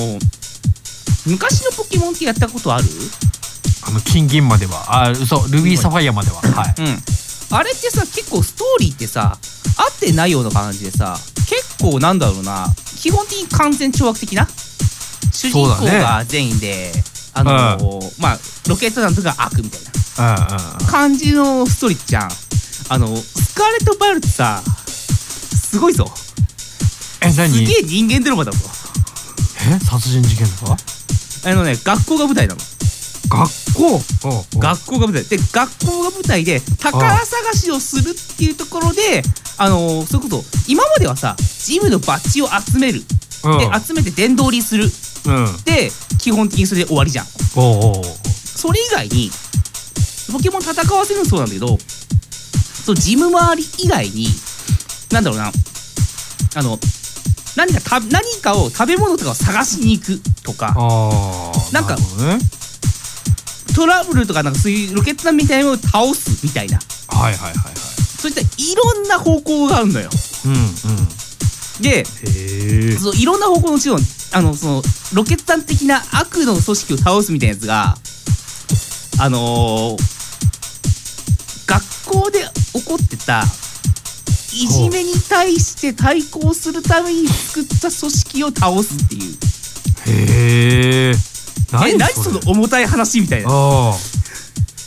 [1.25, 2.85] 昔のポケモンってやったことある？
[3.87, 5.05] あの金銀までは。
[5.05, 6.41] あ嘘ルビーサファイアまでは。
[6.41, 6.75] はい。
[6.77, 7.57] うん。
[7.57, 9.37] あれってさ結構ストーリーってさ
[9.77, 11.17] 合ってないような感じでさ
[11.49, 12.67] 結構なんだろうな
[13.01, 14.47] 基本的に完全懲悪的な？
[15.41, 16.91] 主人公が善意で、
[17.33, 19.91] あのーまあロケット団とか悪みたいな。
[20.87, 22.31] 感じのストーリーじゃん。
[22.89, 26.05] あのスカーレット・バイオレットさすごいぞ。
[27.23, 27.49] え何？
[27.49, 28.59] すげえ人間ドラマだぞ。
[29.67, 29.79] え？
[29.79, 30.77] 殺人事件とか？
[31.45, 32.59] あのね学校が舞台なの。
[33.29, 34.59] 学校？
[34.59, 35.23] 学校が舞台。
[35.23, 39.23] で学校が舞台で宝探しをするっていうところで
[39.57, 40.43] あのそういうこと。
[40.67, 43.01] 今まではさジムのバッジを集める。
[43.43, 43.57] うん。
[43.57, 44.83] で集めて殿堂入りする。
[44.83, 44.91] うん
[45.65, 47.25] で基本的にそれで終わりじゃん。
[47.55, 49.31] おうおそれ以外に
[50.31, 51.77] ポケモン戦わせるのもそうなんだけど
[52.85, 54.27] そのジム周り以外に
[55.11, 55.51] なんだろうな。
[56.53, 56.77] あの
[57.55, 60.73] 何かた何かを食べ物とかを探しに行くとか。
[60.75, 62.01] ああなんかね。
[63.75, 66.79] トラブルとかなんかそういうロケット団みたいなのを倒すみたいな。
[67.07, 67.75] はいはいはいはい。
[67.75, 70.09] そういったいろんな方向があるのよ。
[70.45, 70.61] うんうん。
[71.81, 72.05] で
[72.99, 73.97] そういろんな方向のうちの
[74.33, 74.81] あのその
[75.13, 77.95] ロケット団的な悪の組織を倒すみたいなやつが
[79.19, 80.21] あのー
[81.67, 82.39] 学校で
[82.73, 83.43] 起こってた
[84.53, 89.37] いじめに対して対抗するために作った組織を倒すっていう。
[90.07, 91.13] へええ
[91.71, 93.49] 何何その重たい話みたいな。
[93.49, 93.51] あ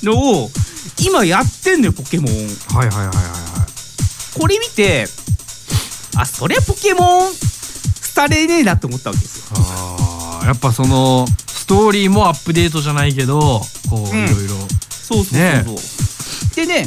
[0.02, 0.50] のを
[1.00, 2.32] 今やってんのよポケモン。
[2.74, 4.38] あはいはいはいはいはい。
[4.38, 5.06] これ見て
[6.16, 7.32] あそりゃポケモン
[8.14, 9.44] 廃れねえなって思ったわけですよ。
[9.58, 14.04] あーやっぱそのストーリーもアップデートじゃないけどこううん。
[14.04, 14.54] いろいろ。
[14.90, 15.64] そうそうそうね。
[16.54, 16.86] でね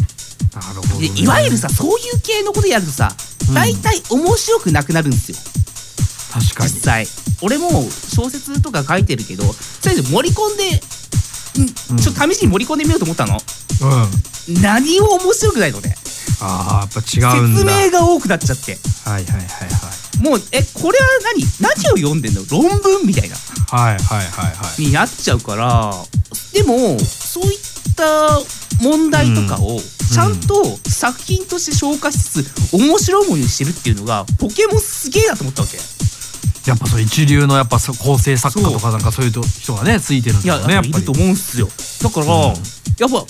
[0.54, 1.10] なるほどね。
[1.10, 3.12] でいわゆるさそういう系のことやるとさ
[3.50, 3.54] うん。
[3.56, 5.38] 大体面白くなくなるんですよ。
[6.32, 6.72] 確かに。
[6.72, 7.08] 実際。
[7.42, 7.70] 俺も
[8.16, 10.80] 小説とか書いてるけどそれで盛り込んでん。
[11.98, 13.38] ちょっと試しに盛り込んでみようと思ったの。
[14.50, 14.62] うん。
[14.62, 15.96] 何も面白くないのね。
[16.40, 18.78] ああやっぱ違うん説だ明が多くなっちゃって。
[19.06, 21.44] はいはいはいはいもうえこれは何？
[21.60, 22.42] 何を読んでんの？
[22.50, 23.36] 論文みたいな。
[23.36, 25.92] はいはいはいはいになっちゃうから
[26.54, 27.60] でもそういっ
[27.96, 28.30] た
[28.82, 35.78] 問題とかをちゃんと作品として消化しつつ面白いものにしてるっていうのがポケモンすげえなと思ったわけ。
[36.70, 40.98] やっぱそう一流のやっぱ構成作家とかなんかそういう人がねついてるんいやだろうねやっぱり。
[40.98, 41.68] いると思うんすよ。
[42.04, 43.26] だから、やっぱ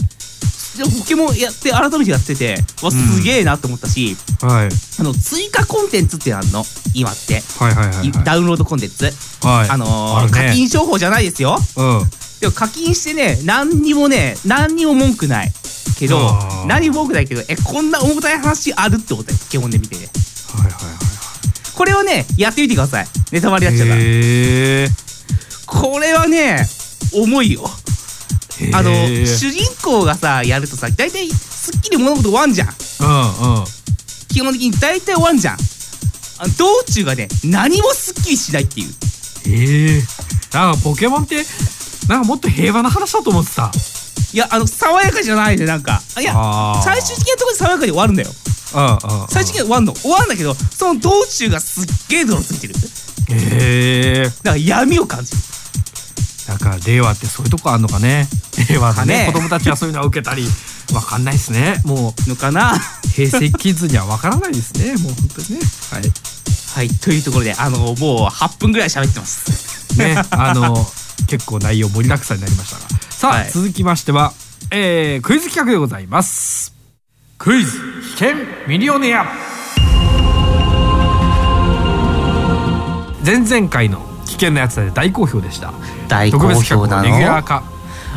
[0.85, 4.69] ポケモンやって改めてやっててわすげえなと思ったし、はい。
[4.99, 6.63] あの追加コンテンツってあるの？
[6.93, 8.11] 今って、はいはいはいはい。
[8.23, 9.05] ダウンロードコンテンツ、
[9.45, 9.69] はい。
[9.69, 10.31] あのーね。
[10.31, 11.57] 課金商法じゃないですよ。
[11.77, 12.01] うん。
[12.39, 15.51] でも課金してね何にもね何にも文句ない。
[15.97, 16.31] けど
[16.67, 19.95] 何にも文句ないけどえこんな重たい話あるってことよ基本で見て。
[19.95, 20.07] ね
[20.53, 20.83] はいはいはい。
[21.75, 23.07] これをねやってみてください。
[23.31, 24.01] ネタバレになっちゃうから。
[25.65, 26.65] これはね
[27.13, 27.63] 重いよ。
[28.73, 32.67] あの主人公がさやるとさ大体すっきり物事終わんじゃん。
[32.67, 33.65] うんうん。
[34.28, 35.56] 基本的に大体終わんじゃん。
[35.56, 35.58] あ
[36.60, 38.89] 道中がね何もすっきりしないっていう。
[39.47, 40.04] ええ。
[40.54, 41.38] なんかポケモンって
[42.10, 43.71] なんかもっと平和な話だと思ってた。
[44.34, 46.02] いやあの爽やかじゃないねなんか。
[46.19, 46.84] いやあー。
[46.84, 48.30] 最終的なところで爽やかに終わるんだよ。
[48.76, 49.93] うんうん最終的に終わんの。
[49.93, 52.76] 終わんだけどその道中がすっげえ泥ついてる。
[53.30, 54.23] へえ。
[54.26, 55.38] だから闇を感じる
[56.47, 56.77] なんか？
[56.86, 58.27] 令和ってそういうとこあんのかね？
[58.69, 59.25] 令和のね。
[59.25, 59.31] かね。
[59.33, 60.45] 子供たちはそういうのは受けたり
[60.93, 61.81] わかんないですね。
[61.86, 62.73] ものかな？
[62.73, 62.77] う
[63.10, 64.95] 平成キッズにはわからないですね。
[65.03, 65.65] もう本当にね。
[65.91, 66.03] はい。
[66.75, 67.95] はいというところであのもう
[68.27, 69.97] 8分ぐらい喋ってます。
[69.99, 70.75] ねあの
[71.27, 73.01] 結構内容盛りだくさんになりましたが。
[73.12, 73.51] さあ、はい。
[73.51, 74.31] 続きましては、
[74.71, 76.75] えー、クイズ企画でございます。
[77.39, 77.79] クイズ
[78.15, 78.36] 危険
[78.67, 79.25] ミリオネア。
[83.25, 85.73] 前々回の危険なやつで大好評でした。
[86.07, 87.63] 大好評な画のレギュラーの化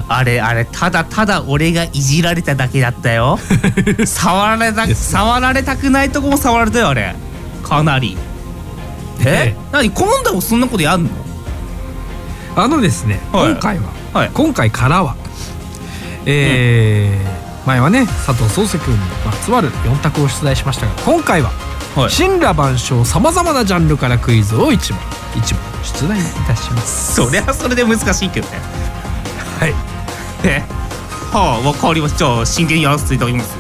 [0.09, 3.39] あれあれただただ俺がいじられただけだったよ。
[4.07, 7.15] 触られた触られたくないとこも触られたよあれ。
[7.63, 8.17] かなり。
[9.25, 9.55] え？
[9.73, 11.11] 何今度もそんなことやんの？
[12.57, 13.53] あのですね、はい。
[13.53, 14.31] 今回は、はい。
[14.33, 15.15] 今回からは
[16.27, 21.51] えー前はね佐藤漱石君にまつわる4択を出題しましたが今回は
[21.95, 22.11] はい。
[22.11, 25.01] 神羅万象さまざまなジャンルからクイズを一問
[25.37, 27.15] 一問出題いたします。
[27.15, 28.59] それはそれで難しいけどね。
[29.59, 29.75] はい。
[30.45, 30.63] え
[31.33, 33.57] はあわかりましたじゃあ真剣にやらせていただきます。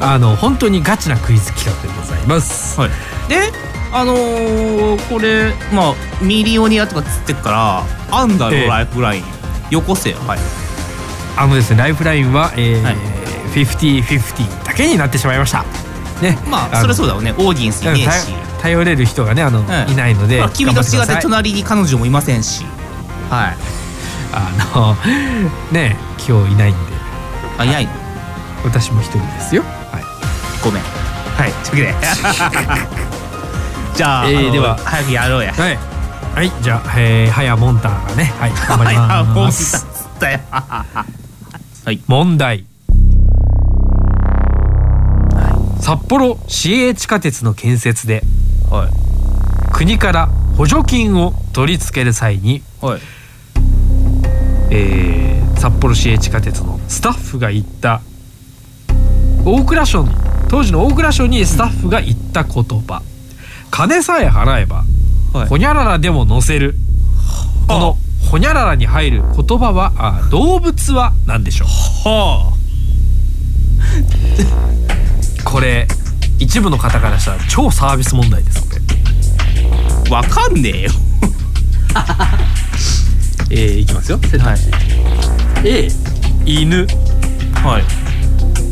[0.00, 2.78] あの本当にガチなクイズ企画でございます。
[2.78, 2.90] はい。
[3.28, 3.52] で
[3.92, 9.24] あのー、これまあミリオニアとかつってっからあんだろ、ええライフライン
[9.70, 10.18] よこせよ。
[10.18, 10.38] はい。
[11.36, 12.96] あのですねライフラインは、えーはい。
[13.54, 15.64] 50-50だけになってしまいました。
[16.22, 16.38] ね。
[16.44, 17.32] のまあそれそうだよね。
[17.32, 22.64] オーディエンスいねえし頼頼れる人がねあの、んいないのでまあ君と違って隣に彼女もいませんし。
[23.28, 23.56] はい。
[24.32, 24.94] あの
[25.72, 26.80] ね今日いないんで。
[27.58, 27.92] あいないの？
[28.64, 29.62] 私も一人ですよ。
[29.62, 30.04] はい。
[30.62, 30.82] ごめん。
[30.82, 32.12] はいというわけで
[33.96, 34.76] じゃあ,、えーでは。
[34.76, 35.52] 早くやろうや。
[35.52, 35.78] はい、
[36.34, 38.24] はい、じゃあ、えー、はやモンターがね。
[38.38, 39.86] はい頑張ります。
[40.20, 42.00] はい。
[42.06, 42.66] 問題。
[45.80, 48.22] 札幌市営地下鉄の建設で
[48.70, 48.90] はい。
[49.72, 53.00] 国から補助金を取り付ける際に、はい。
[54.70, 55.20] えー
[55.60, 58.00] 札幌市営地下鉄のスタッフが言った
[59.44, 60.14] 大蔵省に
[60.48, 63.02] 当時の大蔵省にスタッフが言った言葉。
[63.70, 64.84] 金さえ払えば、
[65.34, 65.48] はい。
[65.48, 66.76] ほにゃららでも乗せる。
[67.68, 67.98] この
[68.30, 72.08] ほにゃららに入る言葉はあ動物は何でしょう？
[72.08, 72.52] は
[75.44, 75.86] これ
[76.40, 78.80] 一部の方からしたら超サービス問題ですこれ
[80.10, 80.90] あわかんねえよ。
[83.50, 84.18] えー、いきますよ。
[84.28, 84.70] 選択肢、
[85.64, 85.88] A
[86.44, 86.86] 犬。
[87.62, 87.84] はい。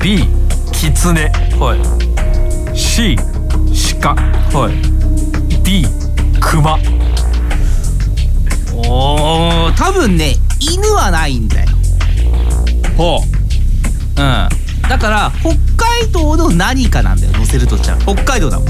[0.00, 0.26] B
[0.72, 2.76] キツネはい。
[2.76, 3.16] C
[4.00, 4.14] 鹿。
[4.14, 5.62] はい。
[5.62, 5.86] D
[6.40, 6.78] クマ
[8.74, 11.68] おー多分ね犬はないんだよ。
[12.96, 13.20] ほ
[14.16, 17.98] うんだから北海道の何かなんだよ乗せるとしたら。
[17.98, 18.68] 北海道だもん。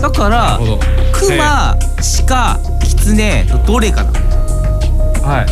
[0.00, 0.78] だからど
[1.12, 1.76] クマ
[2.26, 4.10] 鹿キツネのどれかな。
[5.22, 5.46] はい。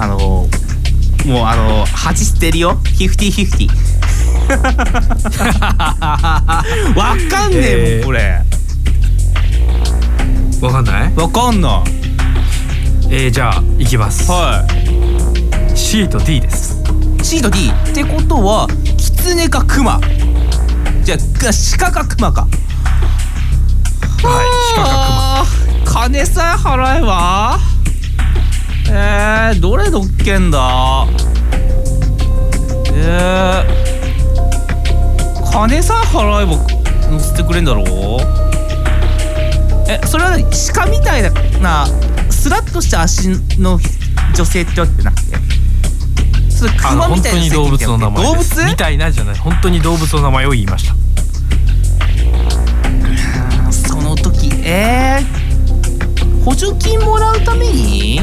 [0.00, 0.16] あの
[1.26, 2.76] もうあの恥捨てるよ。
[2.76, 3.68] フィフティフィフティ
[6.96, 8.40] わかんねえもんこれ。
[10.62, 11.12] わかんない？
[11.16, 11.90] わかんない。
[13.10, 14.30] えー、じゃあいきます。
[14.30, 14.64] は
[15.78, 16.82] C と D です。
[17.22, 18.66] い C と D ってことは
[18.98, 20.00] キツネかクマ
[21.02, 21.18] じゃあ
[21.78, 22.42] 鹿かクマか。
[22.42, 22.50] はい
[24.74, 27.58] 鹿かあー金さえ払えば。
[28.90, 31.06] えー、どれ乗っけんだ？
[32.92, 36.56] えー、金さえ払えば
[37.08, 37.84] 乗せてくれんだろう？
[39.88, 40.44] えそれは何？
[40.74, 41.22] 鹿みたい
[41.62, 41.86] な
[42.30, 43.78] スラッとした足の
[44.34, 45.12] 女性ってわけな
[46.66, 48.64] 熊みたいな当に動物の名前動物？
[48.64, 49.34] みたいなじゃない。
[49.36, 50.94] 本当に動物の名前を言いました。
[53.70, 58.20] その時えー、補助金もらうために？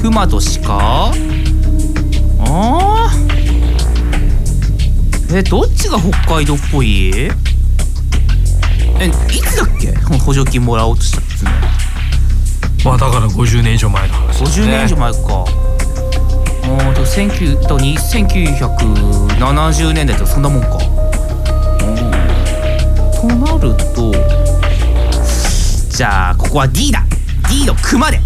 [0.00, 1.12] クマと鹿？
[2.40, 5.36] あー。
[5.36, 7.10] えどっちが北海道っぽい？
[7.14, 7.30] え
[9.06, 9.10] い
[9.42, 9.92] つだっけ？
[10.18, 11.50] 補助金もらおうとしたっつうの
[12.84, 14.46] まあだから50年以上前の話ね。
[14.46, 15.18] 50年以上前か
[16.70, 20.78] うんと19とに1970年代とかそんなもんか。
[23.22, 24.12] うんとなると
[25.90, 27.04] じゃあここは D だ。
[27.48, 28.20] D の熊で。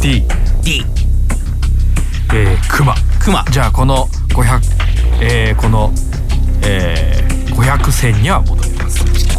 [0.00, 0.22] D
[0.62, 0.84] D
[2.34, 3.44] えー、クマ熊。
[3.50, 4.60] じゃあこの500
[5.20, 5.92] えー、この
[6.64, 8.61] えー、500銭には戻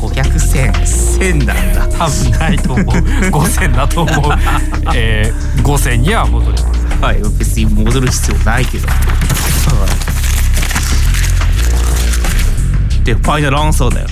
[0.03, 1.87] 五百千千なんだ。
[1.87, 2.85] 多分ないと思う。
[3.31, 4.33] 五千だと思う、
[4.93, 7.01] えー、五千には戻れます。
[7.01, 8.87] はい別に戻る必要ないけど、
[13.05, 14.07] でファイナルアンサーだよ。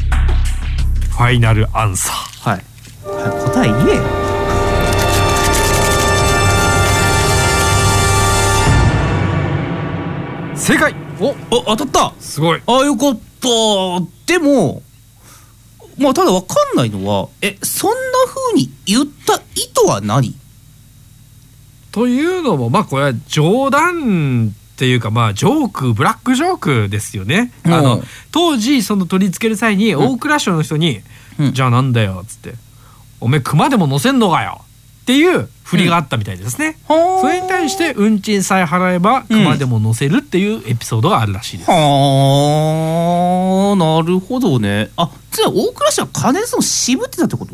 [1.09, 2.49] ファイナルアンサー。
[2.51, 2.63] はい、
[3.05, 4.03] はい、答え言えよ。
[10.55, 10.95] 正解。
[11.19, 12.13] おお当たった。
[12.21, 12.61] すごい。
[12.65, 13.49] あよかった。
[14.25, 14.81] でも
[15.97, 19.39] まあただわかんないのはえそんな風に言った意
[19.73, 20.35] 図は何？
[21.91, 27.51] というのもまあこれは冗談っていうかまあジョークブラックジョークですよね。
[27.65, 27.73] うん。
[27.73, 31.01] あの当時その取り付ける際に大蔵省の人に
[31.53, 32.55] 「じゃあなんだよ」っつって
[33.19, 34.61] 「おめえ熊でも乗せんのかよ」
[35.11, 36.77] っていう振りがあったみたいですね。
[36.87, 41.69] それに対して運賃さえ払えば熊でも乗せるっていうエピソードがあるらしいです。
[41.69, 41.75] は
[43.73, 44.89] あなるほどね。
[44.95, 47.53] あつまり大蔵省は金その渋ってたってこと？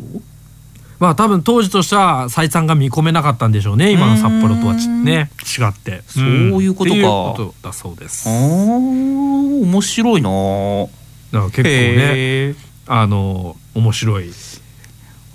[1.00, 5.30] まあ多分当時としては採算が見込めなかったんでしょうね今の札幌とはちね。
[5.58, 6.02] 違って。
[6.06, 6.24] そう
[6.62, 6.96] いうことか。
[6.96, 8.28] っていうことだそうです。
[8.28, 10.30] あー面白いな
[11.32, 12.54] だから結構ね
[12.86, 14.32] あの面白い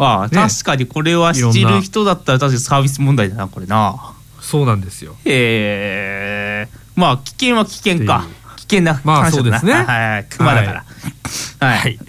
[0.03, 0.29] ああ、ね。
[0.35, 4.13] 確かにこれは知ってる人だったら確かにサービス問題だなこれな。
[4.41, 5.15] そうなんですよ。
[5.25, 6.73] へえ。
[6.95, 8.25] まあ危険は危険か。
[8.57, 9.33] 危険なまあ話だな。
[9.33, 9.73] そうですね。
[9.73, 10.25] はいはい。
[10.29, 11.67] 熊だから。
[11.67, 11.99] はい、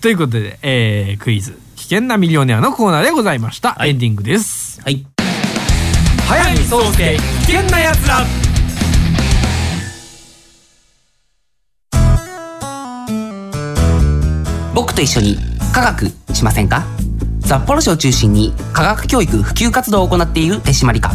[0.00, 4.80] ということで、えークイズ「危険なミリオネア」のコーナーでございました、エンディングです。
[4.82, 5.04] はい。
[6.28, 7.16] 早見壮介
[7.46, 8.24] 危険なやつら。
[14.74, 15.38] 僕と一緒に
[15.72, 16.84] 科学しませんか？
[17.44, 21.10] 札幌市を中心に科学教育普及活動を行っている手締まり課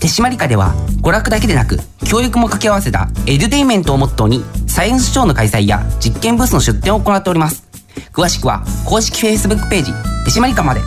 [0.00, 7.64] 手締まり課では娯楽だけでなく教育も掛け合わせたエデュテイメントをモットーにサイエンスショーの開催や実験ブースの出展を行っております。
[8.12, 9.92] 詳しくは公式 Facebook ページ
[10.24, 10.80] 手締まり課まで。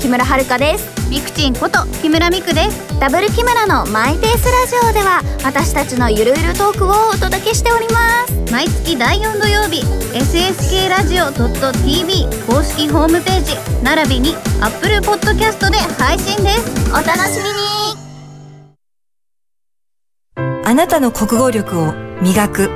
[0.07, 1.09] 木村遥です。
[1.09, 2.97] ミクチンこと木村ミクです。
[2.97, 8.33] ダブル木村のマイペースラジオでは私たちのゆるゆるトークをお届けしております。
[8.49, 9.83] 毎月第4土曜日
[10.15, 16.89] SSK ラジオ .tv 公式ホームページ並びに Apple Podcast で配信です。
[16.91, 17.49] お楽しみ
[20.39, 20.63] に。
[20.63, 22.71] あなたの国語力を磨く。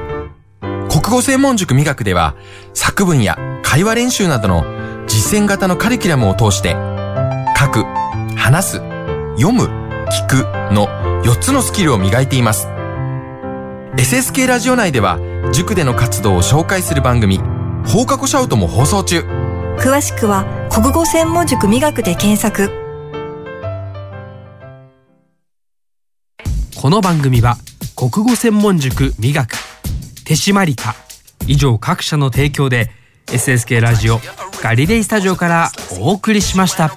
[0.89, 2.35] 国語専門塾美学では
[2.73, 4.65] 作文や会話練習などの
[5.07, 6.90] 実践型のカリキュラムを通して
[7.61, 7.83] 書く、
[8.35, 8.77] 話す、
[9.37, 9.65] 読む、
[10.09, 10.87] 聞くの
[11.21, 12.67] 4つのスキルを磨いています。
[13.97, 15.19] SSK ラジオ内では
[15.53, 17.37] 塾での活動を紹介する番組
[17.85, 19.19] 放課後シャウトも放送中。
[19.77, 22.71] 詳しくは国語専門塾美学で検索
[26.81, 27.57] この番組は
[27.95, 29.51] 国語専門塾美学
[30.25, 30.95] 手締まり課
[31.45, 32.89] 以上各社の提供で
[33.27, 34.19] SSK ラジオ
[34.61, 36.95] ガリレイスタジオからお送りしました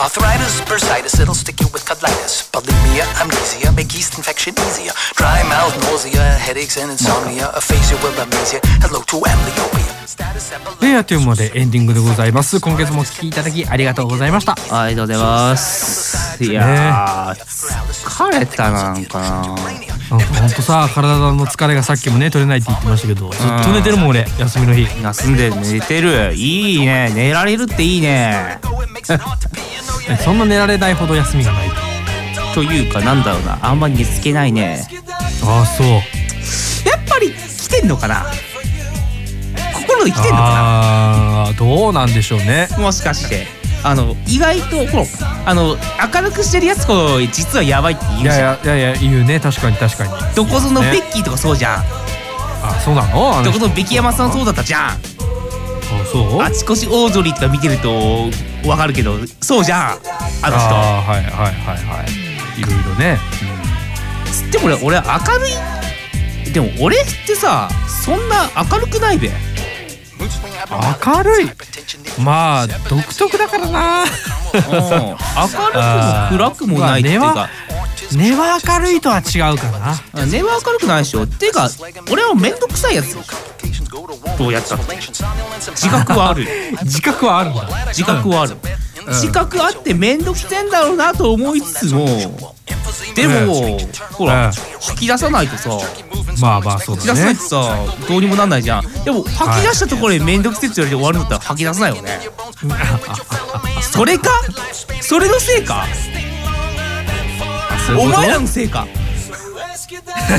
[0.00, 2.48] arthritis, bursitis, it'll stick you with colitis.
[2.52, 4.92] Bulimia, amnesia, make yeast infection easier.
[5.16, 7.50] Dry mouth, nausea, headaches and insomnia.
[7.54, 8.60] Aphasia with amnesia.
[8.80, 9.99] Hello to amblyopia.
[10.90, 12.60] ヤーというまでエンディングでございます。
[12.60, 14.54] 今月もお聞きいただきありがとうございました。
[14.70, 16.44] ありがとうございます。
[16.44, 19.42] いやー、疲れたななんかな。
[20.10, 24.86] ほんとさ体の疲れがさっきもね取れないって言ってましたけどずっと寝てるもん俺休みの日。
[25.02, 27.12] 休んで寝てるいいね。
[27.14, 28.58] 寝られるっていいね。
[30.24, 31.70] そんな寝られないほど休みがない
[32.54, 32.62] と。
[32.62, 33.58] いうかなんだろうな。
[33.62, 34.86] あんまり寝つけないね。
[35.44, 35.86] ああそう。
[35.86, 36.02] やっ
[37.08, 38.26] ぱり来てんのかな
[40.00, 42.68] 心に来てんのかああどうなんでしょうね。
[42.70, 43.46] なもしかして
[43.82, 45.04] あの意外とほら
[45.46, 45.76] あの
[46.14, 48.38] 明るくしてるやつこそ実はやばいって言ういじゃん。
[48.38, 49.40] やいやいやいや言うね。
[49.40, 50.34] 確かに確かに。
[50.34, 50.92] どこぞのね。
[50.92, 51.84] ベッキーとかそうじゃん、
[52.62, 53.42] あそうなの？
[53.42, 54.90] どこぞのベキヤマさんそうだったじゃん。
[54.90, 54.96] あ
[56.10, 56.42] そう？
[56.42, 58.30] あちこちオードリーとか見てると
[58.68, 59.80] わかるけどそうじゃん。
[59.82, 60.06] あの人。
[60.42, 62.60] あーはいはいはいはい。
[62.60, 63.18] いろいろね。
[64.26, 65.02] つっても俺俺明
[65.38, 65.48] る
[66.48, 67.68] いでも俺ってさ
[68.04, 69.30] そんな明るくないべ
[71.06, 71.50] 明るい。
[72.18, 74.04] まあ独特だからな。
[74.52, 77.48] 明るくも暗くもないっていうか。
[78.12, 79.70] 根は明るいとは違うか
[80.14, 80.26] な。
[80.26, 81.24] 根は明るくないでしょ。
[81.24, 81.68] っていうか
[82.10, 83.16] 俺は面倒くさいやつ。
[84.38, 84.74] どうやった？
[84.76, 86.46] って自覚はある
[86.84, 87.68] 自覚はあるんだ。
[87.88, 88.56] 自覚はある、
[89.08, 92.06] 自覚あって面倒くせえんだろうなと思いつつも
[93.14, 93.78] でも、
[94.12, 95.70] ほら、うん吐き出さないとさ
[96.40, 99.04] まあまあそう吐き出さないだねとさどうにもなんないじゃん。
[99.04, 102.20] でも吐き出したところで面倒くせえって言われて終わるんだったら吐き出さないよね。
[103.82, 104.30] それか？
[105.02, 105.86] それのせいか？
[107.98, 108.86] お前らのせいか？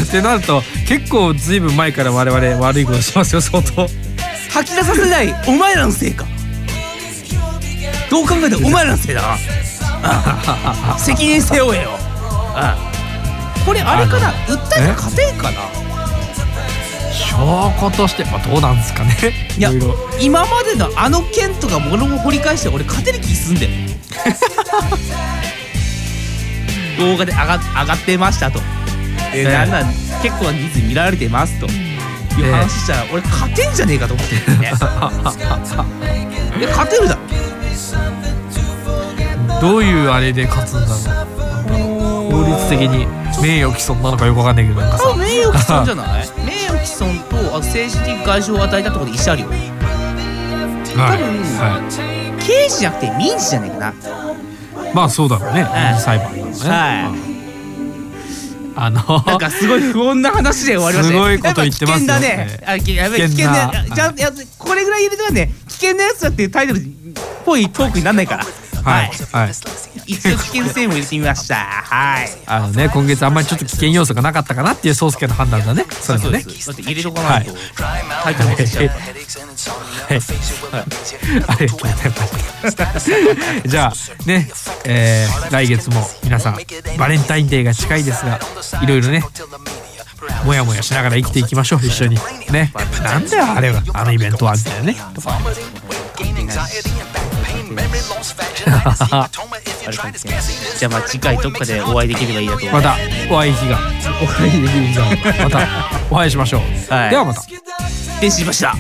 [0.01, 3.87] ってなると結構ずいぶん前から我々悪いことしますよ相当。
[4.51, 6.25] 吐き出させないお前らのせいか？
[8.09, 9.37] どう考えてもお前らのせいだな。
[10.03, 11.91] あ 責任背負えよ。
[11.93, 12.10] あ
[13.65, 14.31] これあれかな？
[14.47, 15.57] 訴えたら勝てんかな？
[17.13, 17.37] 証
[17.79, 19.15] 拠としてまあどうなんですかね。
[19.57, 19.71] いや
[20.19, 23.69] 今までのあの件とかものを掘り返して俺勝てる気すんで。
[26.99, 28.59] 動画で上が上がってましたと、
[29.33, 31.67] えーええなんなん結構な人数見られてますと。
[31.67, 34.71] いう話したら俺勝てんじゃねえかと思ってるね。
[36.59, 37.21] いや勝てるだろ。
[39.59, 41.90] どういうあれで勝つんだろう
[42.51, 43.07] なんだろう法律的に
[43.41, 45.03] 名誉毀損なのかよくわかんないけどなんかさ。
[45.05, 46.27] 多分名誉毀損じゃない？
[46.45, 51.21] 名誉毀損とあ政治的害傷を与えたところで一緒あるよはい。
[51.21, 55.63] は刑事じゃなくて民事じゃねえかな、いまあそうだろうね。
[55.63, 56.53] はい裁判だろうね。
[56.59, 57.31] はい。
[58.73, 61.19] あのなんかすごい不穏な話で終わりましたね。
[61.19, 62.21] すごいこと言ってますよやっ
[62.65, 63.09] ぱ危険だね。
[63.09, 63.95] やべえ危険なな。
[63.95, 66.81] じゃあやこれぐらい入れてはね、危険なやつだっていうタイトルっ
[67.45, 68.45] ぽいトークになんないから。
[68.83, 69.11] はい。
[69.31, 69.51] はい。
[70.05, 71.55] 一応危険性も入れてみました。
[71.55, 72.29] はい。
[72.45, 75.85] あのね今月あんまりちょっと危険要素がなかったかなっていう宗介の判断だね。
[75.89, 76.43] それもね。
[76.43, 77.53] だって入れとかないと、
[78.23, 78.85] タイトル落ちちゃう。
[78.85, 78.89] あ
[81.59, 82.11] りがとうござい
[82.63, 83.67] ました。
[83.67, 83.93] じゃあ
[84.25, 84.49] ね、
[84.85, 86.57] えー来月も皆さん
[86.97, 88.39] バレンタインデーが近いですが
[88.81, 89.23] いろいろね
[90.45, 91.79] もやもやしながら生きていきましょう。
[91.79, 92.15] 一緒に。
[92.51, 92.71] ね。
[93.03, 93.81] なんだよあれは。
[93.93, 94.95] あのイベントはみたいなね。
[95.15, 95.39] とか
[100.77, 102.57] じゃあまた次回どっかでお会いできればいいやと。
[102.65, 102.95] 思いま,すまた
[104.23, 105.05] お会いできる日が
[105.43, 105.67] また
[106.09, 106.61] お会いしましょう、
[107.09, 107.41] ではまた。
[107.41, 107.61] 失
[108.21, 108.75] 礼しました。